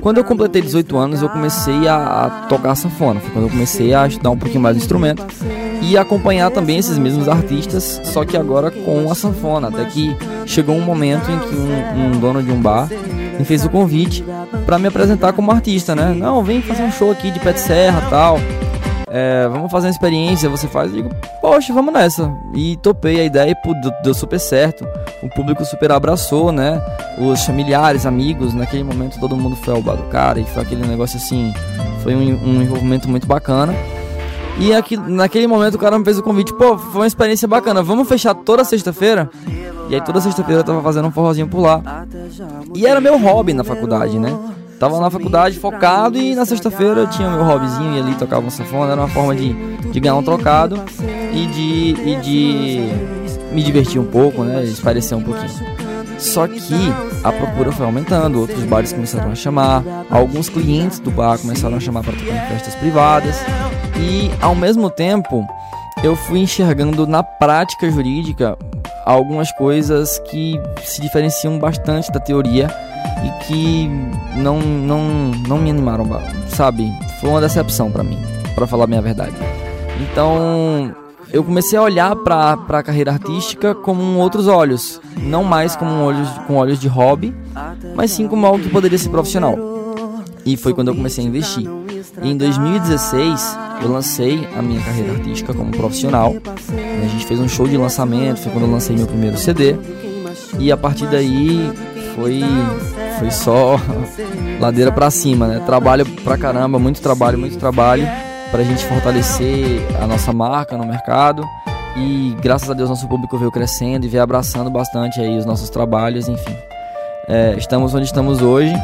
Quando 0.01 0.19
eu 0.19 0.25
completei 0.25 0.63
18 0.63 0.97
anos, 0.97 1.23
eu 1.23 1.29
comecei 1.29 1.87
a, 1.87 1.97
a 1.97 2.31
tocar 2.49 2.75
sanfona. 2.75 3.21
Foi 3.21 3.31
quando 3.31 3.45
eu 3.45 3.51
comecei 3.51 3.93
a 3.93 4.07
estudar 4.07 4.31
um 4.31 4.39
pouquinho 4.39 4.63
mais 4.63 4.77
do 4.77 4.81
instrumento 4.81 5.25
e 5.83 5.99
acompanhar 5.99 6.51
também 6.51 6.79
esses 6.79 6.97
mesmos 6.97 7.29
artistas, 7.29 8.01
só 8.05 8.25
que 8.25 8.37
agora 8.37 8.71
com 8.71 9.11
a 9.11 9.15
sanfona. 9.15 9.69
Até 9.69 9.85
que 9.85 10.17
chegou 10.47 10.75
um 10.75 10.81
momento 10.81 11.31
em 11.31 11.39
que 11.39 11.55
um, 11.55 12.07
um 12.07 12.19
dono 12.19 12.43
de 12.43 12.51
um 12.51 12.61
bar 12.61 12.89
me 13.39 13.45
fez 13.45 13.65
o 13.65 13.69
convite 13.69 14.25
para 14.65 14.79
me 14.79 14.89
apresentar 14.89 15.33
como 15.33 15.51
artista, 15.51 15.95
né? 15.95 16.15
Não, 16.15 16.43
vem 16.43 16.63
fazer 16.63 16.83
um 16.83 16.93
show 16.93 17.11
aqui 17.11 17.31
de 17.31 17.41
pé 17.41 17.53
de 17.53 17.61
serra 17.61 18.07
tal 18.09 18.39
é, 19.17 19.47
vamos 19.47 19.71
fazer 19.71 19.87
uma 19.87 19.93
experiência, 19.93 20.49
você 20.49 20.67
faz. 20.67 20.91
Eu 20.91 21.05
digo, 21.05 21.15
poxa, 21.41 21.73
vamos 21.73 21.95
nessa. 21.95 22.29
E 22.53 22.77
topei 22.79 23.21
a 23.21 23.25
ideia 23.25 23.53
e 23.53 23.55
pô, 23.55 23.73
deu, 24.03 24.13
super 24.13 24.41
certo. 24.41 24.85
O 25.23 25.29
público 25.29 25.65
super 25.65 25.93
abraçou, 25.93 26.51
né? 26.51 26.83
Os 27.17 27.45
familiares, 27.45 28.07
amigos, 28.07 28.53
naquele 28.53 28.83
momento 28.83 29.21
todo 29.21 29.37
mundo 29.37 29.55
foi 29.55 29.73
ao 29.73 29.81
bar 29.81 29.95
do 29.95 30.03
cara 30.11 30.41
e 30.41 30.45
foi 30.45 30.65
aquele 30.65 30.85
negócio 30.85 31.17
assim. 31.17 31.55
Foi 32.03 32.13
um, 32.13 32.19
um 32.19 32.63
envolvimento 32.63 33.09
muito 33.09 33.25
bacana. 33.25 33.73
E 34.59 34.75
aqui, 34.75 34.97
naquele 34.97 35.47
momento 35.47 35.77
o 35.77 35.79
cara 35.79 35.97
me 35.97 36.05
fez 36.05 36.19
o 36.19 36.23
convite, 36.23 36.53
pô, 36.53 36.77
foi 36.77 37.03
uma 37.03 37.07
experiência 37.07 37.47
bacana, 37.47 37.85
vamos 37.85 38.09
fechar 38.09 38.35
toda 38.35 38.65
sexta-feira? 38.65 39.31
E 39.89 39.95
aí 39.95 40.01
toda 40.01 40.21
sexta-feira 40.21 40.63
eu 40.63 40.65
tava 40.65 40.83
fazendo 40.83 41.07
um 41.07 41.13
forrozinho 41.13 41.47
por 41.47 41.61
lá. 41.61 42.05
E 42.75 42.85
era 42.85 43.01
meu 43.01 43.17
hobby 43.17 43.53
na 43.55 43.63
faculdade, 43.63 44.19
né? 44.19 44.37
Tava 44.79 45.01
na 45.01 45.11
faculdade 45.11 45.59
focado 45.59 46.19
e 46.19 46.35
na 46.35 46.45
sexta-feira 46.45 47.07
tinha 47.07 47.31
meu 47.31 47.45
hobbyzinho 47.45 47.97
e 47.97 48.01
ali 48.01 48.15
tocava 48.17 48.47
um 48.47 48.51
sanfona, 48.51 48.93
era 48.93 49.01
uma 49.01 49.09
forma 49.09 49.35
de, 49.35 49.53
de 49.91 50.01
ganhar 50.01 50.17
um 50.17 50.23
trocado 50.23 50.83
e 51.33 51.47
de, 51.47 52.11
e 52.11 52.17
de 52.17 53.55
me 53.55 53.63
divertir 53.63 54.01
um 54.01 54.05
pouco, 54.05 54.43
né? 54.43 54.65
Esparecer 54.65 55.17
um 55.17 55.23
pouquinho. 55.23 55.51
Só 56.19 56.47
que 56.47 56.75
a 57.23 57.33
procura 57.33 57.73
foi 57.73 57.87
aumentando, 57.87 58.41
outros 58.41 58.65
bares 58.65 58.93
começaram 58.93 59.31
a 59.31 59.35
chamar, 59.35 59.83
alguns 60.11 60.49
clientes 60.49 60.99
do 60.99 61.11
bar 61.11 61.39
começaram 61.39 61.77
a 61.77 61.81
chamar 61.81 62.03
para 62.03 62.13
tocar 62.13 62.35
em 62.35 62.49
festas 62.49 62.75
privadas 62.77 63.37
e 63.97 64.31
ao 64.41 64.55
mesmo 64.55 64.91
tempo 64.91 65.47
eu 66.03 66.17
fui 66.17 66.41
enxergando 66.41 67.07
na 67.07 67.23
prática 67.23 67.91
jurídica 67.91 68.57
algumas 69.05 69.51
coisas 69.53 70.19
que 70.31 70.61
se 70.83 71.01
diferenciam 71.01 71.59
bastante 71.59 72.11
da 72.13 72.21
teoria 72.21 72.69
e 73.25 73.45
que 73.45 73.89
não, 74.37 74.59
não, 74.59 75.31
não 75.49 75.59
me 75.59 75.71
animaram, 75.71 76.07
sabe? 76.49 76.93
Foi 77.21 77.31
uma 77.31 77.41
decepção 77.41 77.91
para 77.91 78.03
mim, 78.03 78.19
para 78.55 78.67
falar 78.67 78.85
a 78.85 78.87
minha 78.87 79.03
verdade. 79.03 79.35
Então, 80.01 80.95
eu 81.33 81.43
comecei 81.43 81.79
a 81.79 81.83
olhar 81.83 82.15
para 82.17 82.53
a 82.53 82.83
carreira 82.83 83.13
artística 83.13 83.75
com 83.75 84.17
outros 84.17 84.47
olhos, 84.47 85.01
não 85.17 85.43
mais 85.45 85.75
como 85.75 86.03
olhos, 86.03 86.29
com 86.47 86.55
olhos 86.55 86.79
de 86.79 86.89
hobby, 86.89 87.35
mas 87.95 88.11
sim 88.11 88.29
como 88.29 88.47
algo 88.47 88.63
que 88.63 88.69
poderia 88.69 88.99
ser 88.99 89.09
profissional. 89.09 89.57
E 90.47 90.57
foi 90.57 90.75
quando 90.75 90.89
eu 90.89 90.95
comecei 90.95 91.25
a 91.25 91.27
investir. 91.27 91.67
E 92.23 92.31
em 92.31 92.37
2016, 92.37 93.59
eu 93.83 93.91
lancei 93.91 94.47
a 94.57 94.63
minha 94.63 94.81
carreira 94.81 95.13
artística 95.13 95.55
como 95.55 95.71
profissional. 95.71 96.35
A 97.03 97.07
gente 97.09 97.27
fez 97.27 97.41
um 97.41 97.49
show 97.49 97.67
de 97.67 97.77
lançamento, 97.77 98.41
foi 98.41 98.53
quando 98.53 98.65
eu 98.65 98.71
lancei 98.71 98.95
meu 98.95 99.07
primeiro 99.07 99.37
CD. 99.39 99.77
E 100.59 100.71
a 100.71 100.77
partir 100.77 101.07
daí 101.07 101.73
foi 102.15 102.43
foi 103.19 103.31
só 103.31 103.81
ladeira 104.61 104.93
para 104.93 105.11
cima, 105.11 105.47
né? 105.47 105.63
Trabalho 105.65 106.07
pra 106.23 106.37
caramba, 106.37 106.79
muito 106.79 107.01
trabalho, 107.01 107.39
muito 107.39 107.59
trabalho 107.59 108.07
pra 108.51 108.63
gente 108.63 108.85
fortalecer 108.85 109.85
a 110.01 110.07
nossa 110.07 110.33
marca 110.33 110.77
no 110.77 110.87
mercado. 110.87 111.45
E 111.97 112.37
graças 112.41 112.69
a 112.71 112.75
Deus 112.75 112.89
nosso 112.89 113.09
público 113.09 113.39
veio 113.39 113.51
crescendo 113.51 114.05
e 114.05 114.09
veio 114.09 114.23
abraçando 114.23 114.71
bastante 114.71 115.21
aí 115.21 115.37
os 115.39 115.47
nossos 115.47 115.71
trabalhos, 115.71 116.29
enfim. 116.29 116.57
É, 117.29 117.55
estamos 117.57 117.95
onde 117.95 118.07
estamos 118.07 118.43
hoje. 118.43 118.75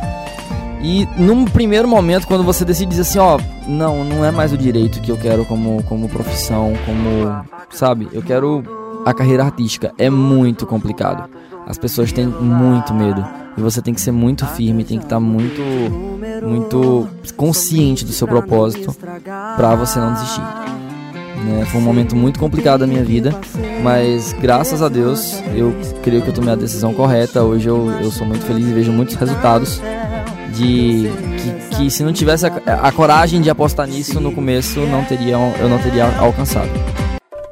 E 0.83 1.07
num 1.17 1.45
primeiro 1.45 1.87
momento, 1.87 2.27
quando 2.27 2.43
você 2.43 2.65
decide 2.65 2.91
dizer 2.91 3.03
assim, 3.03 3.19
ó, 3.19 3.39
não, 3.67 4.03
não 4.03 4.25
é 4.25 4.31
mais 4.31 4.53
o 4.53 4.57
direito 4.57 5.01
que 5.01 5.11
eu 5.11 5.17
quero 5.17 5.45
como, 5.45 5.83
como 5.85 6.09
profissão, 6.09 6.73
como, 6.87 7.45
sabe, 7.71 8.09
eu 8.13 8.23
quero 8.23 8.65
a 9.05 9.13
carreira 9.13 9.45
artística. 9.45 9.93
É 9.99 10.09
muito 10.09 10.67
complicado. 10.67 11.29
As 11.67 11.77
pessoas 11.77 12.13
têm 12.13 12.27
muito 12.27 12.95
medo. 12.95 13.25
E 13.57 13.61
você 13.61 13.83
tem 13.83 13.93
que 13.93 14.01
ser 14.01 14.13
muito 14.13 14.47
firme, 14.47 14.85
tem 14.85 14.99
que 14.99 15.05
estar 15.05 15.21
muito, 15.21 15.61
muito 16.43 17.09
consciente 17.37 18.05
do 18.05 18.13
seu 18.13 18.27
propósito 18.27 18.95
para 18.95 19.75
você 19.75 19.99
não 19.99 20.15
desistir. 20.15 20.43
Né? 21.45 21.65
Foi 21.67 21.81
um 21.81 21.85
momento 21.85 22.15
muito 22.15 22.39
complicado 22.39 22.81
da 22.81 22.87
minha 22.87 23.05
vida, 23.05 23.35
mas 23.83 24.33
graças 24.35 24.83
a 24.83 24.89
Deus 24.89 25.43
eu 25.55 25.75
creio 26.03 26.23
que 26.23 26.29
eu 26.29 26.35
tomei 26.35 26.53
a 26.53 26.57
decisão 26.57 26.93
correta. 26.95 27.43
Hoje 27.43 27.69
eu, 27.69 27.91
eu 28.03 28.11
sou 28.11 28.27
muito 28.27 28.45
feliz 28.45 28.67
e 28.67 28.73
vejo 28.73 28.93
muitos 28.93 29.15
resultados 29.15 29.81
de 30.53 31.11
que, 31.71 31.77
que 31.77 31.91
se 31.91 32.03
não 32.03 32.13
tivesse 32.13 32.47
a, 32.47 32.53
a, 32.83 32.93
coragem 32.93 33.41
de 33.41 33.49
apostar 33.49 33.87
nisso 33.87 34.21
no 34.21 34.33
começo, 34.33 34.81
não 34.81 35.05
teria, 35.05 35.37
eu 35.61 35.69
não 35.69 35.79
teria 35.79 36.07
alcançado. 36.19 36.71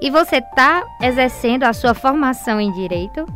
E 0.00 0.10
você 0.10 0.36
está 0.36 0.84
exercendo 1.02 1.64
a 1.64 1.72
sua 1.72 1.94
formação 1.94 2.60
em 2.60 2.70
direito? 2.72 3.26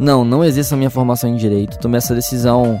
Não, 0.00 0.24
não 0.24 0.42
existe 0.42 0.72
a 0.72 0.78
minha 0.78 0.88
formação 0.88 1.28
em 1.28 1.36
direito. 1.36 1.78
Tomei 1.78 1.98
essa 1.98 2.14
decisão 2.14 2.80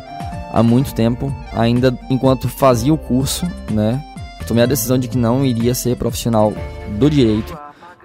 há 0.54 0.62
muito 0.62 0.94
tempo, 0.94 1.30
ainda 1.52 1.94
enquanto 2.08 2.48
fazia 2.48 2.94
o 2.94 2.96
curso, 2.96 3.46
né? 3.70 4.02
Tomei 4.48 4.64
a 4.64 4.66
decisão 4.66 4.96
de 4.96 5.06
que 5.06 5.18
não 5.18 5.44
iria 5.44 5.74
ser 5.74 5.96
profissional 5.96 6.50
do 6.98 7.10
direito 7.10 7.56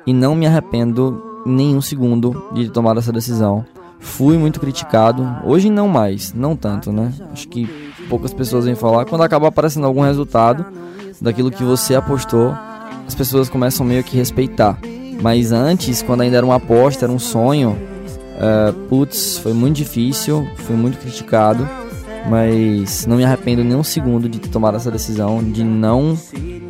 e 0.06 0.12
não 0.12 0.36
me 0.36 0.46
arrependo 0.46 1.42
nenhum 1.46 1.80
segundo 1.82 2.50
de 2.54 2.70
tomar 2.70 2.98
essa 2.98 3.14
decisão. 3.14 3.66
Fui 4.02 4.38
muito 4.38 4.60
criticado, 4.60 5.26
hoje 5.46 5.70
não 5.70 5.88
mais, 5.88 6.34
não 6.34 6.54
tanto, 6.54 6.92
né? 6.92 7.14
Acho 7.32 7.48
que 7.48 7.66
poucas 8.10 8.34
pessoas 8.34 8.66
vêm 8.66 8.76
falar. 8.76 9.06
Quando 9.06 9.24
acaba 9.24 9.48
aparecendo 9.48 9.88
algum 9.88 10.02
resultado 10.02 10.66
daquilo 11.22 11.50
que 11.50 11.64
você 11.64 11.96
apostou, 11.96 12.54
as 13.08 13.16
pessoas 13.16 13.48
começam 13.48 13.86
meio 13.86 14.04
que 14.04 14.18
respeitar. 14.18 14.78
Mas 15.22 15.54
antes, 15.54 16.02
quando 16.02 16.20
ainda 16.20 16.36
era 16.36 16.46
uma 16.46 16.56
aposta, 16.56 17.06
era 17.06 17.14
um 17.14 17.18
sonho, 17.18 17.95
Uh, 18.36 18.74
putz, 18.90 19.38
foi 19.38 19.54
muito 19.54 19.78
difícil, 19.78 20.48
fui 20.58 20.76
muito 20.76 20.98
criticado, 20.98 21.68
mas 22.30 23.06
não 23.06 23.18
me 23.18 23.24
arrependo 23.24 23.64
nem 23.64 23.78
um 23.78 23.84
segundo 23.84 24.28
de 24.28 24.40
ter 24.40 24.50
tomado 24.50 24.76
essa 24.76 24.92
decisão 24.92 25.42
de 25.44 25.64
não, 25.64 26.18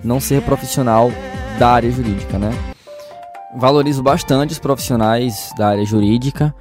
não 0.03 0.19
ser 0.19 0.41
profissional 0.43 1.12
da 1.57 1.69
área 1.69 1.91
jurídica, 1.91 2.38
né? 2.38 2.51
Valorizo 3.57 4.03
bastante 4.03 4.51
os 4.51 4.60
profissionais 4.60 5.51
da 5.57 5.69
área 5.69 5.86
jurídica, 5.86 6.53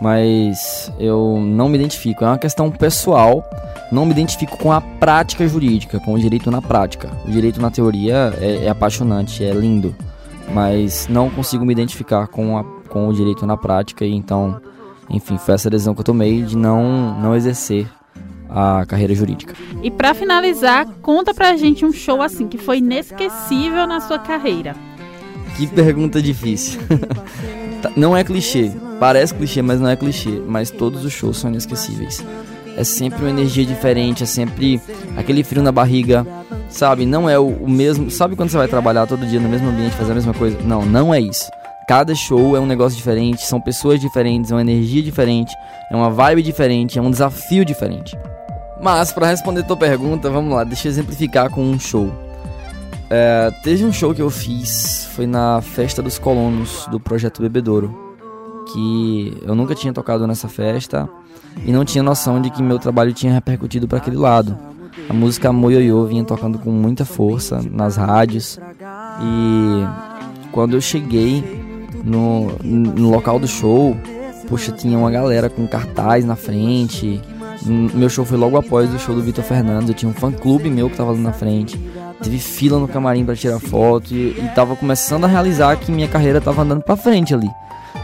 mas 0.00 0.92
eu 0.98 1.40
não 1.40 1.68
me 1.68 1.76
identifico. 1.76 2.24
É 2.24 2.28
uma 2.28 2.38
questão 2.38 2.70
pessoal. 2.70 3.44
Não 3.90 4.06
me 4.06 4.12
identifico 4.12 4.56
com 4.56 4.72
a 4.72 4.80
prática 4.80 5.46
jurídica, 5.46 6.00
com 6.00 6.14
o 6.14 6.18
direito 6.18 6.50
na 6.50 6.62
prática. 6.62 7.10
O 7.26 7.30
direito 7.30 7.60
na 7.60 7.70
teoria 7.70 8.34
é, 8.40 8.64
é 8.64 8.68
apaixonante, 8.68 9.44
é 9.44 9.52
lindo, 9.52 9.94
mas 10.52 11.06
não 11.08 11.28
consigo 11.28 11.64
me 11.64 11.72
identificar 11.72 12.26
com 12.26 12.56
a 12.56 12.64
com 12.92 13.08
o 13.08 13.12
direito 13.12 13.46
na 13.46 13.56
prática 13.56 14.04
e 14.04 14.12
então 14.12 14.60
enfim, 15.08 15.36
foi 15.36 15.54
essa 15.54 15.68
decisão 15.68 15.94
que 15.94 16.00
eu 16.00 16.04
tomei 16.04 16.42
de 16.42 16.56
não, 16.56 17.18
não 17.20 17.36
exercer 17.36 17.86
a 18.48 18.84
carreira 18.86 19.14
jurídica. 19.14 19.54
E 19.82 19.90
para 19.90 20.14
finalizar, 20.14 20.86
conta 21.02 21.34
pra 21.34 21.56
gente 21.56 21.84
um 21.84 21.92
show 21.92 22.22
assim 22.22 22.48
que 22.48 22.58
foi 22.58 22.78
inesquecível 22.78 23.86
na 23.86 24.00
sua 24.00 24.18
carreira. 24.18 24.74
Que 25.56 25.66
pergunta 25.66 26.20
difícil. 26.20 26.80
Tá, 27.82 27.90
não 27.96 28.16
é 28.16 28.22
clichê, 28.22 28.70
parece 29.00 29.34
clichê, 29.34 29.60
mas 29.60 29.80
não 29.80 29.88
é 29.88 29.96
clichê. 29.96 30.40
Mas 30.46 30.70
todos 30.70 31.04
os 31.04 31.12
shows 31.12 31.36
são 31.38 31.50
inesquecíveis. 31.50 32.24
É 32.76 32.84
sempre 32.84 33.18
uma 33.18 33.30
energia 33.30 33.66
diferente, 33.66 34.22
é 34.22 34.26
sempre 34.26 34.80
aquele 35.16 35.42
frio 35.42 35.64
na 35.64 35.72
barriga, 35.72 36.24
sabe? 36.68 37.04
Não 37.04 37.28
é 37.28 37.36
o, 37.36 37.48
o 37.48 37.68
mesmo. 37.68 38.08
Sabe 38.08 38.36
quando 38.36 38.50
você 38.50 38.56
vai 38.56 38.68
trabalhar 38.68 39.08
todo 39.08 39.26
dia 39.26 39.40
no 39.40 39.48
mesmo 39.48 39.68
ambiente, 39.68 39.96
fazer 39.96 40.12
a 40.12 40.14
mesma 40.14 40.32
coisa? 40.32 40.56
Não, 40.62 40.86
não 40.86 41.12
é 41.12 41.20
isso. 41.20 41.50
Cada 41.92 42.14
show 42.14 42.56
é 42.56 42.58
um 42.58 42.64
negócio 42.64 42.96
diferente, 42.96 43.44
são 43.44 43.60
pessoas 43.60 44.00
diferentes, 44.00 44.50
é 44.50 44.54
uma 44.54 44.62
energia 44.62 45.02
diferente, 45.02 45.54
é 45.90 45.94
uma 45.94 46.08
vibe 46.08 46.42
diferente, 46.42 46.98
é 46.98 47.02
um 47.02 47.10
desafio 47.10 47.66
diferente. 47.66 48.18
Mas 48.80 49.12
para 49.12 49.26
responder 49.26 49.62
tua 49.64 49.76
pergunta, 49.76 50.30
vamos 50.30 50.54
lá, 50.54 50.64
deixa 50.64 50.88
eu 50.88 50.90
exemplificar 50.90 51.50
com 51.50 51.62
um 51.62 51.78
show. 51.78 52.10
É, 53.10 53.50
teve 53.62 53.84
um 53.84 53.92
show 53.92 54.14
que 54.14 54.22
eu 54.22 54.30
fiz, 54.30 55.06
foi 55.14 55.26
na 55.26 55.60
festa 55.60 56.00
dos 56.00 56.18
colonos 56.18 56.86
do 56.86 56.98
projeto 56.98 57.42
Bebedouro, 57.42 58.16
que 58.72 59.36
eu 59.42 59.54
nunca 59.54 59.74
tinha 59.74 59.92
tocado 59.92 60.26
nessa 60.26 60.48
festa 60.48 61.06
e 61.62 61.70
não 61.70 61.84
tinha 61.84 62.02
noção 62.02 62.40
de 62.40 62.48
que 62.48 62.62
meu 62.62 62.78
trabalho 62.78 63.12
tinha 63.12 63.34
repercutido 63.34 63.86
para 63.86 63.98
aquele 63.98 64.16
lado. 64.16 64.56
A 65.10 65.12
música 65.12 65.52
Moyoyo 65.52 66.06
vinha 66.06 66.24
tocando 66.24 66.58
com 66.58 66.70
muita 66.70 67.04
força 67.04 67.60
nas 67.70 67.96
rádios 67.96 68.58
e 69.20 70.50
quando 70.52 70.72
eu 70.72 70.80
cheguei 70.80 71.61
no, 72.02 72.52
no 72.62 73.10
local 73.10 73.38
do 73.38 73.46
show, 73.46 73.96
poxa, 74.48 74.72
tinha 74.72 74.98
uma 74.98 75.10
galera 75.10 75.48
com 75.48 75.66
cartaz 75.66 76.24
na 76.24 76.36
frente, 76.36 77.20
meu 77.64 78.08
show 78.08 78.24
foi 78.24 78.36
logo 78.36 78.56
após 78.56 78.92
o 78.92 78.98
show 78.98 79.14
do 79.14 79.22
Vitor 79.22 79.44
Fernandes. 79.44 79.88
Eu 79.88 79.94
tinha 79.94 80.10
um 80.10 80.14
fã 80.14 80.32
clube 80.32 80.68
meu 80.70 80.90
que 80.90 80.96
tava 80.96 81.12
ali 81.12 81.20
na 81.20 81.32
frente. 81.32 81.78
Teve 82.22 82.38
fila 82.38 82.78
no 82.78 82.88
camarim 82.88 83.24
para 83.24 83.36
tirar 83.36 83.58
foto 83.60 84.12
e, 84.14 84.30
e 84.30 84.50
tava 84.54 84.74
começando 84.76 85.24
a 85.24 85.28
realizar 85.28 85.76
que 85.76 85.92
minha 85.92 86.08
carreira 86.08 86.40
tava 86.40 86.62
andando 86.62 86.82
para 86.82 86.96
frente 86.96 87.34
ali. 87.34 87.50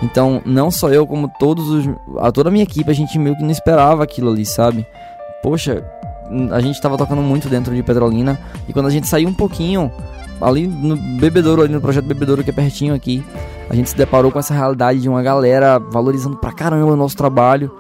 Então, 0.03 0.41
não 0.45 0.71
só 0.71 0.91
eu, 0.91 1.07
como 1.07 1.31
todos 1.39 1.69
os. 1.69 1.89
A 2.19 2.31
toda 2.31 2.51
a 2.51 2.53
minha 2.53 2.63
equipe, 2.63 2.89
a 2.91 2.95
gente 2.95 3.19
meio 3.19 3.37
que 3.37 3.43
não 3.43 3.51
esperava 3.51 4.05
aquilo 4.05 4.31
ali, 4.31 4.47
sabe? 4.47 4.87
Poxa, 5.43 5.85
a 6.53 6.61
gente 6.61 6.81
tava 6.81 6.97
tocando 6.97 7.23
muito 7.23 7.49
dentro 7.49 7.75
de 7.75 7.83
Petrolina. 7.83 8.39
E 8.69 8.73
quando 8.73 8.87
a 8.87 8.91
gente 8.91 9.09
saiu 9.09 9.29
um 9.29 9.35
pouquinho, 9.35 9.91
ali 10.41 10.69
no 10.69 10.97
Bebedouro, 10.97 11.63
ali 11.63 11.73
no 11.73 11.81
projeto 11.81 12.05
Bebedouro, 12.05 12.45
que 12.45 12.51
é 12.51 12.53
pertinho 12.53 12.95
aqui, 12.95 13.25
a 13.69 13.75
gente 13.75 13.91
se 13.91 13.97
deparou 13.97 14.31
com 14.31 14.39
essa 14.39 14.55
realidade 14.55 15.01
de 15.01 15.09
uma 15.09 15.23
galera 15.23 15.79
valorizando 15.79 16.37
pra 16.37 16.53
caramba 16.53 16.93
o 16.93 16.97
nosso 16.97 17.17
trabalho 17.17 17.71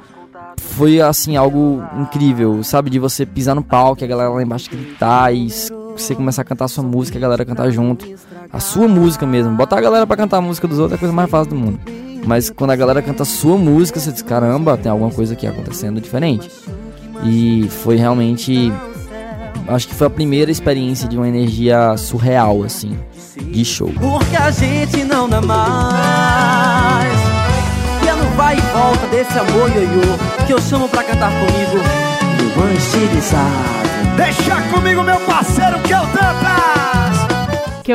foi 0.58 1.00
assim 1.00 1.36
algo 1.36 1.82
incrível, 1.96 2.62
sabe? 2.62 2.90
De 2.90 2.98
você 2.98 3.24
pisar 3.24 3.54
no 3.54 3.62
palco, 3.62 4.04
a 4.04 4.06
galera 4.06 4.30
lá 4.30 4.42
embaixo 4.42 4.70
gritar 4.70 5.32
e 5.34 5.48
você 5.96 6.14
começar 6.14 6.42
a 6.42 6.44
cantar 6.44 6.66
a 6.66 6.68
sua 6.68 6.84
música, 6.84 7.18
a 7.18 7.20
galera 7.20 7.44
cantar 7.44 7.70
junto. 7.70 8.06
A 8.52 8.60
sua 8.60 8.88
música 8.88 9.26
mesmo. 9.26 9.54
Botar 9.56 9.78
a 9.78 9.80
galera 9.80 10.06
para 10.06 10.16
cantar 10.16 10.38
a 10.38 10.40
música 10.40 10.66
dos 10.66 10.78
outros 10.78 10.92
é 10.92 10.96
a 10.96 10.98
coisa 10.98 11.14
mais 11.14 11.30
fácil 11.30 11.50
do 11.50 11.56
mundo. 11.56 11.80
Mas 12.24 12.50
quando 12.50 12.70
a 12.70 12.76
galera 12.76 13.02
canta 13.02 13.22
a 13.22 13.26
sua 13.26 13.56
música, 13.56 13.98
você 13.98 14.12
diz: 14.12 14.22
caramba, 14.22 14.76
tem 14.76 14.90
alguma 14.90 15.10
coisa 15.10 15.34
aqui 15.34 15.46
acontecendo 15.46 16.00
diferente. 16.00 16.50
E 17.24 17.68
foi 17.68 17.96
realmente. 17.96 18.72
Acho 19.66 19.88
que 19.88 19.94
foi 19.94 20.06
a 20.06 20.10
primeira 20.10 20.50
experiência 20.50 21.08
de 21.08 21.16
uma 21.16 21.28
energia 21.28 21.96
surreal, 21.96 22.62
assim, 22.62 22.96
de 23.36 23.64
show. 23.64 23.92
Porque 24.00 24.36
a 24.36 24.50
gente 24.50 25.04
não 25.04 25.28
dá 25.28 25.40
mais. 25.40 27.18
Vai 28.38 28.56
e 28.56 28.60
volta 28.60 29.04
desse 29.08 29.36
amor 29.36 29.68
ioiô 29.74 30.46
Que 30.46 30.52
eu 30.52 30.60
chamo 30.60 30.88
pra 30.88 31.02
cantar 31.02 31.28
comigo. 31.28 31.84
Deixa 34.16 34.62
comigo 34.72 35.02
meu 35.02 35.18
parceiro 35.22 35.76
Kel 35.80 36.06
Dantas 36.06 36.38
Kel 36.40 36.87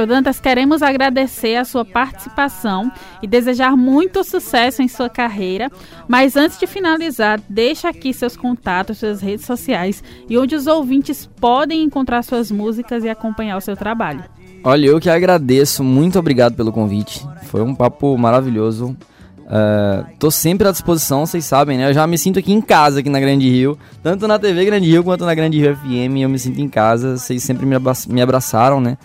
Dantas, 0.07 0.39
queremos 0.39 0.81
agradecer 0.81 1.55
a 1.55 1.63
sua 1.63 1.85
participação 1.85 2.91
e 3.21 3.27
desejar 3.27 3.77
muito 3.77 4.23
sucesso 4.23 4.81
em 4.81 4.87
sua 4.87 5.07
carreira. 5.07 5.71
Mas 6.07 6.35
antes 6.35 6.59
de 6.59 6.65
finalizar, 6.65 7.39
deixa 7.47 7.89
aqui 7.89 8.11
seus 8.13 8.35
contatos, 8.35 8.97
suas 8.97 9.21
redes 9.21 9.45
sociais 9.45 10.03
e 10.27 10.37
onde 10.37 10.55
os 10.55 10.65
ouvintes 10.65 11.29
podem 11.39 11.83
encontrar 11.83 12.23
suas 12.23 12.51
músicas 12.51 13.03
e 13.03 13.09
acompanhar 13.09 13.57
o 13.57 13.61
seu 13.61 13.77
trabalho. 13.77 14.23
Olha, 14.63 14.87
eu 14.87 14.99
que 14.99 15.09
agradeço, 15.09 15.83
muito 15.83 16.17
obrigado 16.17 16.55
pelo 16.55 16.71
convite. 16.71 17.23
Foi 17.43 17.61
um 17.61 17.75
papo 17.75 18.17
maravilhoso. 18.17 18.97
Uh, 19.43 20.05
tô 20.17 20.31
sempre 20.31 20.67
à 20.67 20.71
disposição, 20.71 21.25
vocês 21.25 21.45
sabem, 21.45 21.77
né? 21.77 21.89
Eu 21.89 21.93
já 21.93 22.07
me 22.07 22.17
sinto 22.17 22.39
aqui 22.39 22.51
em 22.51 22.61
casa, 22.61 23.01
aqui 23.01 23.09
na 23.09 23.19
Grande 23.19 23.47
Rio. 23.47 23.77
Tanto 24.01 24.27
na 24.27 24.39
TV 24.39 24.65
Grande 24.65 24.89
Rio 24.89 25.03
quanto 25.03 25.25
na 25.25 25.35
Grande 25.35 25.59
Rio 25.59 25.75
FM, 25.75 26.17
eu 26.21 26.29
me 26.29 26.39
sinto 26.39 26.59
em 26.59 26.69
casa. 26.69 27.17
Vocês 27.17 27.43
sempre 27.43 27.65
me, 27.65 27.75
me 28.07 28.21
abraçaram, 28.21 28.79
né? 28.79 28.97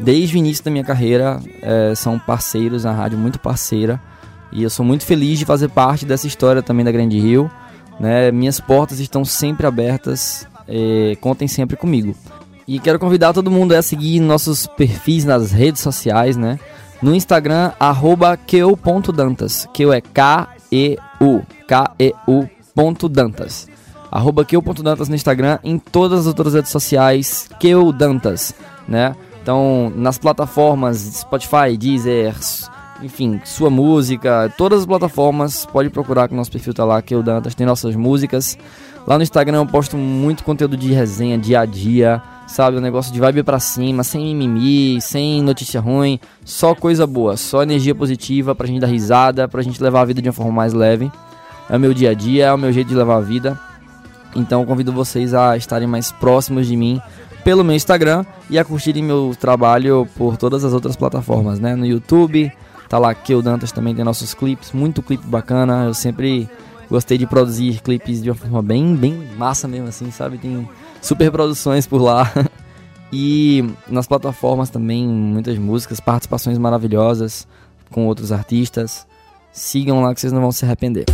Desde 0.00 0.36
o 0.36 0.38
início 0.38 0.64
da 0.64 0.70
minha 0.70 0.84
carreira, 0.84 1.38
uh, 1.38 1.96
são 1.96 2.18
parceiros, 2.18 2.84
a 2.84 2.92
rádio 2.92 3.18
muito 3.18 3.38
parceira. 3.38 4.00
E 4.50 4.62
eu 4.62 4.70
sou 4.70 4.84
muito 4.84 5.04
feliz 5.04 5.38
de 5.38 5.44
fazer 5.44 5.68
parte 5.68 6.04
dessa 6.04 6.26
história 6.26 6.62
também 6.62 6.84
da 6.84 6.92
Grande 6.92 7.18
Rio. 7.18 7.50
Né? 8.00 8.30
Minhas 8.30 8.58
portas 8.60 8.98
estão 8.98 9.24
sempre 9.24 9.66
abertas, 9.66 10.46
uh, 10.68 11.16
contem 11.20 11.48
sempre 11.48 11.76
comigo. 11.76 12.14
E 12.66 12.78
quero 12.78 12.98
convidar 12.98 13.32
todo 13.32 13.50
mundo 13.50 13.72
a 13.72 13.82
seguir 13.82 14.20
nossos 14.20 14.66
perfis 14.66 15.24
nas 15.24 15.50
redes 15.50 15.82
sociais, 15.82 16.36
né? 16.36 16.58
No 17.02 17.14
Instagram, 17.14 17.72
arroba 17.78 18.36
keu.dantas. 18.36 19.68
Keu 19.72 19.92
é 19.92 20.00
K-E-U. 20.00 21.42
K-E-U 21.66 22.48
ponto 22.74 23.08
Dantas. 23.08 23.68
Arroba 24.10 24.44
keu.dantas 24.44 25.08
no 25.08 25.14
Instagram. 25.14 25.58
Em 25.64 25.78
todas 25.78 26.20
as 26.20 26.26
outras 26.26 26.54
redes 26.54 26.70
sociais, 26.70 27.48
Keu 27.58 27.92
Dantas, 27.92 28.54
né? 28.86 29.14
Então, 29.42 29.92
nas 29.96 30.18
plataformas 30.18 30.98
Spotify, 30.98 31.76
Deezer, 31.76 32.32
enfim, 33.02 33.40
sua 33.44 33.68
música, 33.68 34.52
todas 34.56 34.80
as 34.80 34.86
plataformas, 34.86 35.66
pode 35.66 35.90
procurar 35.90 36.28
que 36.28 36.34
o 36.34 36.36
nosso 36.36 36.52
perfil 36.52 36.72
tá 36.72 36.84
lá, 36.84 37.02
Keu 37.02 37.24
Dantas, 37.24 37.54
tem 37.54 37.66
nossas 37.66 37.96
músicas. 37.96 38.56
Lá 39.04 39.16
no 39.16 39.24
Instagram 39.24 39.58
eu 39.58 39.66
posto 39.66 39.96
muito 39.96 40.44
conteúdo 40.44 40.76
de 40.76 40.92
resenha 40.92 41.36
dia 41.36 41.60
a 41.60 41.66
dia, 41.66 42.22
sabe? 42.46 42.76
Um 42.76 42.80
negócio 42.80 43.12
de 43.12 43.18
vibe 43.18 43.42
pra 43.42 43.58
cima, 43.58 44.04
sem 44.04 44.32
mimimi, 44.32 45.00
sem 45.00 45.42
notícia 45.42 45.80
ruim, 45.80 46.20
só 46.44 46.72
coisa 46.72 47.04
boa, 47.04 47.36
só 47.36 47.64
energia 47.64 47.96
positiva 47.96 48.54
pra 48.54 48.68
gente 48.68 48.80
dar 48.80 48.86
risada, 48.86 49.48
pra 49.48 49.60
gente 49.60 49.82
levar 49.82 50.02
a 50.02 50.04
vida 50.04 50.22
de 50.22 50.28
uma 50.28 50.32
forma 50.32 50.52
mais 50.52 50.72
leve. 50.72 51.10
É 51.68 51.76
o 51.76 51.80
meu 51.80 51.92
dia 51.92 52.10
a 52.10 52.14
dia, 52.14 52.46
é 52.46 52.52
o 52.52 52.58
meu 52.58 52.72
jeito 52.72 52.88
de 52.88 52.94
levar 52.94 53.16
a 53.16 53.20
vida. 53.20 53.58
Então 54.36 54.64
convido 54.64 54.92
vocês 54.92 55.34
a 55.34 55.56
estarem 55.56 55.88
mais 55.88 56.12
próximos 56.12 56.68
de 56.68 56.76
mim 56.76 57.02
pelo 57.44 57.64
meu 57.64 57.74
Instagram 57.74 58.24
e 58.48 58.58
a 58.58 58.64
curtirem 58.64 59.02
meu 59.02 59.34
trabalho 59.38 60.08
por 60.16 60.36
todas 60.36 60.64
as 60.64 60.72
outras 60.72 60.96
plataformas, 60.96 61.58
né? 61.58 61.74
No 61.74 61.86
YouTube, 61.86 62.52
tá 62.88 62.98
lá 62.98 63.14
que 63.14 63.34
o 63.34 63.42
Dantas 63.42 63.72
também 63.72 63.94
tem 63.94 64.04
nossos 64.04 64.34
clipes, 64.34 64.72
muito 64.72 65.02
clipe 65.02 65.26
bacana. 65.26 65.84
Eu 65.86 65.94
sempre 65.94 66.48
gostei 66.90 67.16
de 67.16 67.26
produzir 67.26 67.80
clipes 67.80 68.22
de 68.22 68.30
uma 68.30 68.36
forma 68.36 68.62
bem, 68.62 68.94
bem 68.94 69.28
massa 69.36 69.66
mesmo 69.66 69.88
assim, 69.88 70.10
sabe? 70.10 70.38
Tem 70.38 70.68
super 71.00 71.30
produções 71.30 71.86
por 71.86 72.00
lá. 72.00 72.30
E 73.14 73.62
nas 73.86 74.06
plataformas 74.06 74.70
também 74.70 75.06
muitas 75.06 75.58
músicas, 75.58 76.00
participações 76.00 76.56
maravilhosas 76.56 77.46
com 77.90 78.06
outros 78.06 78.32
artistas. 78.32 79.06
Sigam 79.52 80.00
lá 80.00 80.14
que 80.14 80.20
vocês 80.22 80.32
não 80.32 80.40
vão 80.40 80.50
se 80.50 80.64
arrepender. 80.64 81.04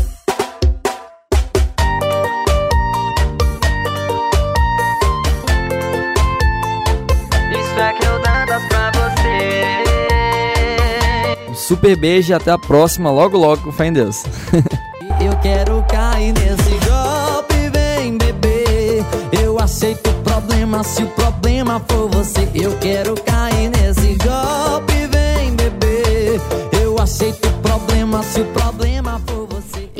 Super 11.68 11.94
beijo 11.96 12.32
e 12.32 12.34
até 12.34 12.50
a 12.50 12.56
próxima, 12.56 13.10
logo 13.10 13.36
logo 13.36 13.62
com 13.62 13.70
fé 13.70 13.88
em 13.88 13.92
Deus. 13.92 14.24
eu 15.20 15.36
quero 15.42 15.84
cair 15.86 16.32
nesse 16.32 16.70
golpe, 16.88 17.68
vem 17.70 18.16
beber. 18.16 19.04
Eu 19.42 19.58
aceito 19.58 20.10
problema 20.24 20.82
se 20.82 21.02
o 21.02 21.06
problema 21.08 21.78
for 21.86 22.08
você. 22.08 22.48
Eu 22.54 22.74
quero 22.78 23.14
cair 23.16 23.27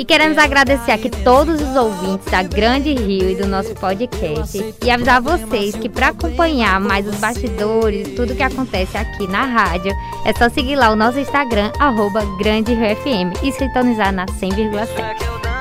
queremos 0.09 0.39
agradecer 0.39 0.91
aqui 0.91 1.11
todos 1.11 1.61
os 1.61 1.77
ouvintes 1.77 2.27
da 2.31 2.43
Grande 2.43 2.95
Rio 2.95 3.31
e 3.31 3.37
do 3.37 3.47
nosso 3.47 3.75
podcast. 3.75 4.75
E 4.83 4.91
avisar 4.91 5.21
vocês 5.21 5.77
que 5.77 5.89
para 5.89 6.09
acompanhar 6.09 6.81
mais 6.81 7.07
os 7.07 7.17
bastidores, 7.17 8.15
tudo 8.17 8.35
que 8.35 8.43
acontece 8.43 8.97
aqui 8.97 9.29
na 9.29 9.45
rádio, 9.45 9.95
é 10.25 10.33
só 10.33 10.49
seguir 10.49 10.77
lá 10.77 10.91
o 10.91 10.97
nosso 10.97 11.21
Instagram, 11.21 11.71
arroba 11.79 12.25
Grande 12.39 12.73
Rio 12.73 12.97
FM, 12.97 13.45
e 13.45 13.53
sintonizar 13.53 14.11
na 14.11 14.25
100,7. 14.25 14.89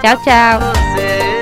Tchau, 0.01 0.17
tchau! 0.23 1.36